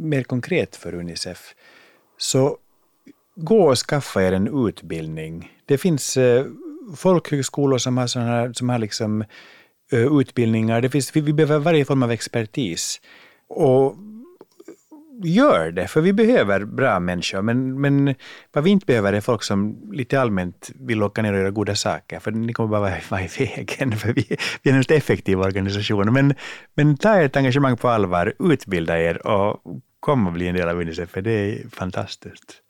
mer 0.00 0.22
konkret 0.22 0.76
för 0.76 0.94
Unicef, 0.94 1.54
så 2.18 2.58
gå 3.36 3.70
och 3.70 3.78
skaffa 3.78 4.22
er 4.22 4.32
en 4.32 4.66
utbildning. 4.68 5.52
Det 5.66 5.78
finns 5.78 6.16
eh, 6.16 6.46
folkhögskolor 6.96 7.78
som 7.78 7.98
har, 7.98 8.06
såna 8.06 8.26
här, 8.26 8.52
som 8.52 8.68
har 8.68 8.78
liksom, 8.78 9.24
eh, 9.92 10.18
utbildningar. 10.20 10.80
Det 10.80 10.90
finns, 10.90 11.16
vi, 11.16 11.20
vi 11.20 11.32
behöver 11.32 11.58
varje 11.58 11.84
form 11.84 12.02
av 12.02 12.10
expertis. 12.10 13.00
Och 13.48 13.96
gör 15.22 15.70
det, 15.70 15.86
för 15.86 16.00
vi 16.00 16.12
behöver 16.12 16.64
bra 16.64 17.00
människor. 17.00 17.42
Men, 17.42 17.80
men 17.80 18.14
vad 18.52 18.64
vi 18.64 18.70
inte 18.70 18.86
behöver 18.86 19.12
är 19.12 19.20
folk 19.20 19.42
som 19.42 19.90
lite 19.92 20.20
allmänt 20.20 20.70
vill 20.74 21.02
åka 21.02 21.22
ner 21.22 21.32
och 21.32 21.38
göra 21.38 21.50
goda 21.50 21.74
saker, 21.74 22.20
för 22.20 22.30
ni 22.30 22.52
kommer 22.52 22.68
bara 22.68 22.80
vara, 23.10 23.22
i 23.24 23.28
vägen, 23.38 23.92
för 23.96 24.12
vi, 24.12 24.36
vi 24.62 24.70
är 24.70 24.74
en 24.74 24.96
effektiv 24.96 25.40
organisation. 25.40 26.12
Men, 26.12 26.34
men 26.74 26.96
ta 26.96 27.14
ert 27.14 27.36
engagemang 27.36 27.76
på 27.76 27.88
allvar, 27.88 28.34
utbilda 28.38 29.00
er 29.00 29.26
och 29.26 29.62
kom 30.00 30.26
och 30.26 30.32
bli 30.32 30.48
en 30.48 30.54
del 30.54 30.68
av 30.68 30.80
Unicef, 30.80 31.10
för 31.10 31.22
det 31.22 31.30
är 31.32 31.68
fantastiskt. 31.68 32.62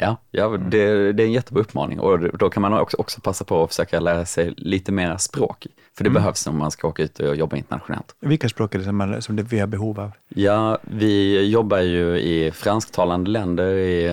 Ja, 0.00 0.16
ja 0.30 0.48
det, 0.48 1.12
det 1.12 1.22
är 1.22 1.26
en 1.26 1.32
jättebra 1.32 1.60
uppmaning 1.60 2.00
och 2.00 2.38
då 2.38 2.50
kan 2.50 2.60
man 2.60 2.72
också, 2.72 2.96
också 2.96 3.20
passa 3.20 3.44
på 3.44 3.62
att 3.62 3.68
försöka 3.68 4.00
lära 4.00 4.26
sig 4.26 4.54
lite 4.56 4.92
mera 4.92 5.18
språk. 5.18 5.66
För 5.96 6.04
det 6.04 6.10
mm. 6.10 6.22
behövs 6.22 6.46
om 6.46 6.58
man 6.58 6.70
ska 6.70 6.88
åka 6.88 7.02
ut 7.02 7.20
och 7.20 7.36
jobba 7.36 7.56
internationellt. 7.56 8.14
Vilka 8.20 8.48
språk 8.48 8.74
är 8.74 8.78
det 8.78 8.84
som, 8.84 8.96
man, 8.96 9.22
som 9.22 9.36
det 9.36 9.42
vi 9.42 9.58
har 9.58 9.66
behov 9.66 10.00
av? 10.00 10.10
Ja, 10.28 10.78
vi 10.82 11.44
jobbar 11.50 11.78
ju 11.78 12.18
i 12.18 12.50
fransktalande 12.50 13.30
länder 13.30 13.74
i 13.74 14.06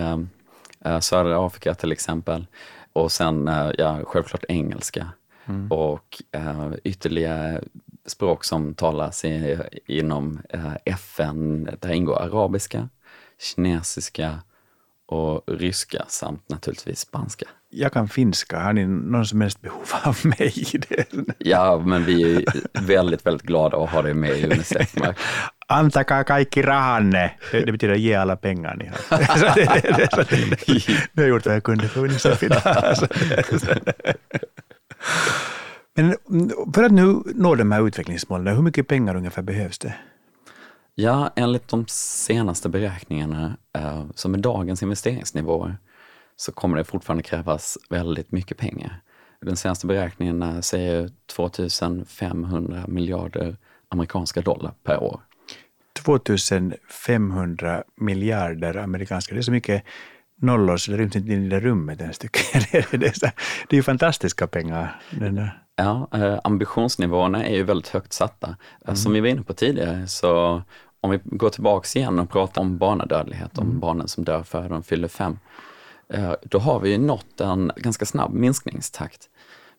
äh, 0.86 1.00
södra 1.00 1.46
Afrika 1.46 1.76
till 1.76 1.92
exempel. 1.92 2.46
Och 2.94 3.12
sen 3.12 3.48
äh, 3.48 3.72
ja, 3.78 4.00
självklart 4.06 4.44
engelska. 4.50 5.08
Mm. 5.46 5.72
Och 5.72 6.24
äh, 6.32 6.72
ytterligare 6.84 7.62
språk 8.06 8.44
som 8.44 8.74
talas 8.74 9.26
i, 9.26 9.60
inom 9.88 10.42
FN, 10.86 11.70
där 11.80 11.92
ingår 11.92 12.22
arabiska, 12.22 12.90
kinesiska, 13.40 14.40
och 15.08 15.44
ryska 15.48 16.06
samt 16.08 16.50
naturligtvis 16.50 17.00
spanska. 17.00 17.46
Jag 17.70 17.94
kan 17.94 18.08
finska, 18.08 18.60
har 18.60 18.74
ni 18.74 18.86
någon 18.86 19.26
som 19.26 19.42
helst 19.42 19.62
behov 19.62 19.88
av 20.04 20.18
mig? 20.24 20.54
Ja, 21.38 21.84
men 21.86 22.06
vi 22.06 22.36
är 22.36 22.44
väldigt, 22.82 23.26
väldigt 23.26 23.48
glada 23.48 23.78
att 23.78 23.90
ha 23.90 24.02
dig 24.02 24.14
med 24.14 24.38
i 24.38 24.46
Unicef. 24.46 24.96
Antakaa 25.68 26.24
kaikki 26.24 26.62
rahanne. 26.62 27.32
Det 27.52 27.72
betyder 27.72 27.96
ge 27.96 28.16
alla 28.16 28.36
pengar 28.36 28.76
ni 28.76 28.88
har. 28.88 28.98
Nu 31.14 31.22
har 31.22 31.24
jag 31.24 31.30
gjort 31.30 31.46
vad 31.46 31.56
jag 31.56 31.64
kunde 31.64 31.88
för 31.88 32.04
Unicef. 32.04 32.42
Men 35.96 36.16
för 36.74 36.84
att 36.84 36.92
nu 36.92 37.22
nå 37.26 37.56
de 37.56 37.72
här 37.72 37.88
utvecklingsmålen, 37.88 38.56
hur 38.56 38.64
mycket 38.64 38.88
pengar 38.88 39.16
ungefär 39.16 39.42
behövs 39.42 39.80
det? 39.80 39.94
Ja, 40.96 41.32
enligt 41.36 41.68
de 41.68 41.86
senaste 41.88 42.70
beräkningarna, 42.70 43.58
eh, 43.78 44.06
som 44.16 44.34
är 44.34 44.38
dagens 44.38 44.84
investeringsnivåer, 44.84 45.78
så 46.36 46.52
kommer 46.52 46.78
det 46.78 46.84
fortfarande 46.84 47.24
krävas 47.24 47.78
väldigt 47.90 48.32
mycket 48.32 48.58
pengar. 48.58 49.02
Den 49.42 49.56
senaste 49.56 49.88
beräkningen 49.88 50.64
säger 50.64 51.10
2500 51.28 52.86
miljarder 52.88 53.58
amerikanska 53.90 54.42
dollar 54.42 54.74
per 54.84 55.04
år. 55.04 55.22
2500 55.94 57.84
miljarder 57.96 58.78
amerikanska, 58.78 59.34
det 59.34 59.40
är 59.40 59.44
så 59.44 59.52
mycket 59.52 59.84
nollor 60.42 60.78
så 60.78 60.92
det 60.92 60.98
ryms 60.98 61.16
inte 61.16 61.34
in 61.34 61.46
i 61.46 61.50
det 61.50 61.60
rummet 61.60 62.02
ens 62.02 62.18
tycker 62.18 62.42
jag. 62.54 62.86
Det 63.00 63.24
är, 63.70 63.76
ju 63.76 63.84
fantastiska 63.84 64.48
pengar. 64.48 65.02
Ja, 65.76 66.08
eh, 66.14 66.40
ambitionsnivåerna 66.44 67.46
är 67.46 67.56
ju 67.56 67.64
väldigt 67.64 67.88
högt 67.88 68.14
satta. 68.14 68.56
Mm. 68.86 68.96
Som 68.96 69.14
vi 69.14 69.20
var 69.20 69.28
inne 69.28 69.44
på 69.44 69.54
tidigare 69.54 70.08
så 70.08 70.62
om 71.06 71.12
vi 71.12 71.20
går 71.24 71.50
tillbaks 71.50 71.96
igen 71.96 72.20
och 72.20 72.30
pratar 72.30 72.62
om 72.62 72.78
barnadödlighet, 72.78 73.58
om 73.58 73.68
mm. 73.68 73.80
barnen 73.80 74.08
som 74.08 74.24
dör 74.24 74.44
före 74.44 74.68
de 74.68 74.84
fyller 74.84 75.08
fem, 75.08 75.40
eh, 76.10 76.34
då 76.44 76.60
har 76.60 76.80
vi 76.80 76.98
nått 76.98 77.42
en 77.42 77.72
ganska 77.76 78.06
snabb 78.06 78.34
minskningstakt. 78.34 79.30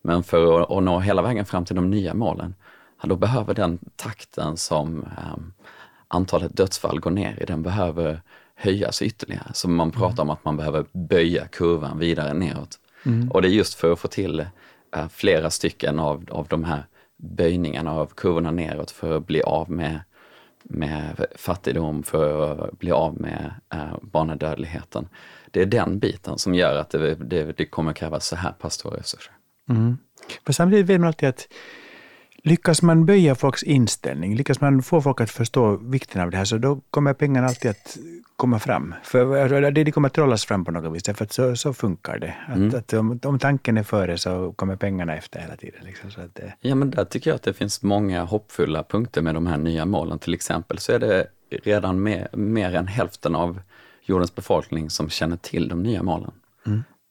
Men 0.01 0.23
för 0.23 0.77
att 0.77 0.83
nå 0.83 0.99
hela 0.99 1.21
vägen 1.21 1.45
fram 1.45 1.65
till 1.65 1.75
de 1.75 1.89
nya 1.89 2.13
målen, 2.13 2.55
då 3.03 3.15
behöver 3.15 3.53
den 3.53 3.79
takten 3.95 4.57
som 4.57 5.03
ehm, 5.03 5.53
antalet 6.07 6.57
dödsfall 6.57 6.99
går 6.99 7.11
ner 7.11 7.37
i, 7.41 7.45
den 7.45 7.63
behöver 7.63 8.21
höjas 8.55 9.01
ytterligare. 9.01 9.51
Så 9.53 9.69
man 9.69 9.91
pratar 9.91 10.23
mm. 10.23 10.29
om 10.29 10.29
att 10.29 10.45
man 10.45 10.57
behöver 10.57 10.85
böja 10.91 11.47
kurvan 11.47 11.99
vidare 11.99 12.33
neråt. 12.33 12.79
Mm. 13.05 13.31
Och 13.31 13.41
det 13.41 13.47
är 13.47 13.51
just 13.51 13.73
för 13.73 13.91
att 13.91 13.99
få 13.99 14.07
till 14.07 14.39
eh, 14.95 15.07
flera 15.09 15.49
stycken 15.49 15.99
av, 15.99 16.25
av 16.31 16.47
de 16.47 16.63
här 16.63 16.83
böjningarna 17.17 17.91
av 17.91 18.05
kurvorna 18.05 18.51
neråt 18.51 18.91
för 18.91 19.17
att 19.17 19.27
bli 19.27 19.41
av 19.41 19.71
med 19.71 19.99
med 20.69 21.25
fattigdom, 21.35 22.03
för 22.03 22.65
att 22.65 22.79
bli 22.79 22.91
av 22.91 23.21
med 23.21 23.53
eh, 23.73 23.97
barnadödligheten. 24.01 25.09
Det 25.51 25.61
är 25.61 25.65
den 25.65 25.99
biten 25.99 26.37
som 26.37 26.53
gör 26.55 26.75
att 26.75 26.89
det, 26.89 27.15
det, 27.15 27.57
det 27.57 27.65
kommer 27.65 27.93
krävas 27.93 28.27
så 28.27 28.35
här 28.35 28.51
pass 28.51 28.73
stora 28.73 28.97
resurser. 28.97 29.33
Mm. 29.69 29.97
Men 30.45 30.53
samtidigt 30.53 30.85
vet 30.85 30.99
man 30.99 31.07
alltid 31.07 31.29
att 31.29 31.47
lyckas 32.47 32.81
man 32.81 33.05
böja 33.05 33.35
folks 33.35 33.63
inställning, 33.63 34.35
lyckas 34.35 34.61
man 34.61 34.83
få 34.83 35.01
folk 35.01 35.21
att 35.21 35.31
förstå 35.31 35.77
vikten 35.77 36.21
av 36.21 36.31
det 36.31 36.37
här, 36.37 36.45
så 36.45 36.57
då 36.57 36.81
kommer 36.89 37.13
pengarna 37.13 37.47
alltid 37.47 37.71
att 37.71 37.97
komma 38.35 38.59
fram. 38.59 38.95
För 39.03 39.71
det 39.71 39.91
kommer 39.91 40.07
att 40.07 40.13
trollas 40.13 40.45
fram 40.45 40.65
på 40.65 40.71
något 40.71 40.95
vis, 40.95 41.17
för 41.17 41.27
så, 41.29 41.55
så 41.55 41.73
funkar 41.73 42.19
det. 42.19 42.35
Att, 42.47 42.55
mm. 42.55 42.75
att 42.75 42.93
om, 42.93 43.19
om, 43.23 43.39
tanken 43.39 43.77
är 43.77 43.83
före 43.83 44.17
så 44.17 44.51
kommer 44.51 44.75
pengarna 44.75 45.15
efter 45.15 45.39
hela 45.39 45.55
tiden. 45.55 45.79
Liksom, 45.85 46.11
så 46.11 46.21
att 46.21 46.35
det... 46.35 46.53
Ja, 46.61 46.75
men 46.75 46.91
där 46.91 47.05
tycker 47.05 47.29
jag 47.29 47.35
att 47.35 47.43
det 47.43 47.53
finns 47.53 47.83
många 47.83 48.23
hoppfulla 48.23 48.83
punkter 48.83 49.21
med 49.21 49.35
de 49.35 49.47
här 49.47 49.57
nya 49.57 49.85
målen. 49.85 50.19
Till 50.19 50.33
exempel 50.33 50.77
så 50.79 50.91
är 50.91 50.99
det 50.99 51.27
redan 51.49 52.03
mer, 52.03 52.27
mer 52.33 52.75
än 52.75 52.87
hälften 52.87 53.35
av 53.35 53.59
jordens 54.01 54.35
befolkning 54.35 54.89
som 54.89 55.09
känner 55.09 55.37
till 55.37 55.67
de 55.67 55.83
nya 55.83 56.03
målen. 56.03 56.31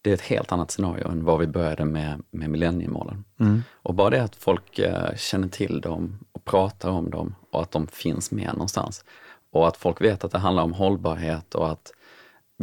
Det 0.07 0.11
är 0.11 0.15
ett 0.15 0.21
helt 0.21 0.53
annat 0.53 0.71
scenario 0.71 1.09
än 1.09 1.25
vad 1.25 1.39
vi 1.39 1.47
började 1.47 1.85
med, 1.85 2.23
med 2.31 2.51
millenniemålen. 2.51 3.25
Mm. 3.41 3.63
Och 3.73 3.95
bara 3.95 4.11
det 4.11 4.23
att 4.23 4.37
folk 4.37 4.79
uh, 4.79 5.17
känner 5.17 5.49
till 5.49 5.81
dem 5.81 6.19
och 6.33 6.45
pratar 6.45 6.91
om 6.91 7.11
dem 7.11 7.35
och 7.53 7.63
att 7.63 7.71
de 7.71 7.87
finns 7.87 8.31
med 8.31 8.53
någonstans 8.53 9.05
och 9.53 9.69
att 9.69 9.77
folk 9.77 10.01
vet 10.01 10.25
att 10.25 10.31
det 10.31 10.39
handlar 10.39 10.63
om 10.63 10.73
hållbarhet 10.73 11.55
och 11.55 11.71
att 11.71 11.93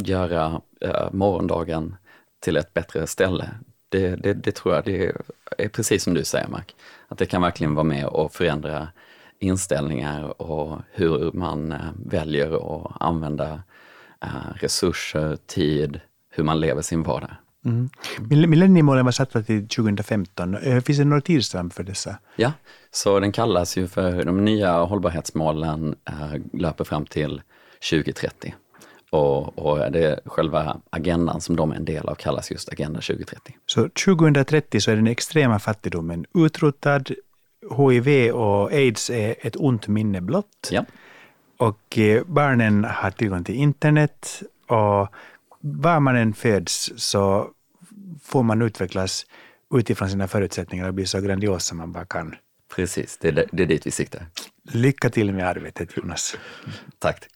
göra 0.04 0.60
eh, 0.80 1.12
morgondagen 1.12 1.96
till 2.40 2.56
ett 2.56 2.74
bättre 2.74 3.06
ställe. 3.06 3.50
Det, 3.88 4.16
det, 4.16 4.34
det, 4.34 4.52
tror 4.52 4.74
jag 4.74 4.84
det 4.84 5.12
är 5.58 5.68
precis 5.68 6.04
som 6.04 6.14
du 6.14 6.24
säger 6.24 6.48
Mark, 6.48 6.76
att 7.08 7.18
det 7.18 7.26
kan 7.26 7.42
verkligen 7.42 7.74
vara 7.74 7.84
med 7.84 8.06
och 8.06 8.32
förändra 8.32 8.88
inställningar 9.38 10.42
och 10.42 10.78
hur 10.92 11.32
man 11.32 11.72
eh, 11.72 11.78
väljer 12.06 12.76
att 12.76 12.92
använda 13.00 13.62
eh, 14.22 14.54
resurser, 14.54 15.36
tid, 15.46 16.00
hur 16.34 16.44
man 16.44 16.60
lever 16.60 16.82
sin 16.82 17.02
vardag. 17.02 17.30
Mm. 17.64 17.90
Millenniemålen 18.50 19.04
var 19.04 19.12
satta 19.12 19.42
till 19.42 19.68
2015. 19.68 20.54
Eh, 20.54 20.80
finns 20.80 20.98
det 20.98 21.04
några 21.04 21.20
tidsram 21.20 21.70
för 21.70 21.82
dessa? 21.82 22.18
Ja, 22.36 22.52
så 22.90 23.20
den 23.20 23.32
kallas 23.32 23.76
ju 23.76 23.86
för 23.86 24.24
de 24.24 24.44
nya 24.44 24.72
hållbarhetsmålen 24.72 25.94
äh, 26.08 26.60
löper 26.60 26.84
fram 26.84 27.06
till 27.06 27.42
2030. 27.90 28.54
Och, 29.10 29.58
och 29.58 29.92
det 29.92 30.20
själva 30.24 30.76
agendan 30.90 31.40
som 31.40 31.56
de 31.56 31.72
är 31.72 31.76
en 31.76 31.84
del 31.84 32.08
av 32.08 32.14
kallas 32.14 32.50
just 32.50 32.68
Agenda 32.68 33.00
2030. 33.00 33.56
Så 33.66 33.88
2030 33.88 34.80
så 34.80 34.90
är 34.90 34.96
den 34.96 35.06
extrema 35.06 35.58
fattigdomen 35.58 36.26
utrotad, 36.34 37.10
HIV 37.76 38.30
och 38.34 38.72
aids 38.72 39.10
är 39.10 39.34
ett 39.40 39.56
ont 39.56 39.88
minne 39.88 40.20
blott. 40.20 40.68
Ja. 40.70 40.84
Och 41.56 41.98
eh, 41.98 42.22
barnen 42.26 42.84
har 42.84 43.10
tillgång 43.10 43.44
till 43.44 43.54
internet 43.54 44.42
och 44.68 45.08
var 45.66 46.00
man 46.00 46.16
än 46.16 46.34
föds 46.34 46.92
så 46.96 47.50
får 48.22 48.42
man 48.42 48.62
utvecklas 48.62 49.26
utifrån 49.74 50.10
sina 50.10 50.28
förutsättningar 50.28 50.88
och 50.88 50.94
bli 50.94 51.06
så 51.06 51.20
grandios 51.20 51.64
som 51.64 51.78
man 51.78 51.92
bara 51.92 52.04
kan. 52.04 52.34
Precis, 52.74 53.18
det 53.20 53.28
är, 53.28 53.46
det 53.52 53.62
är 53.62 53.66
dit 53.66 53.86
vi 53.86 53.90
siktar. 53.90 54.26
Lycka 54.62 55.10
till 55.10 55.32
med 55.32 55.48
arbetet 55.48 55.96
Jonas. 55.96 56.36
Tack. 56.98 57.26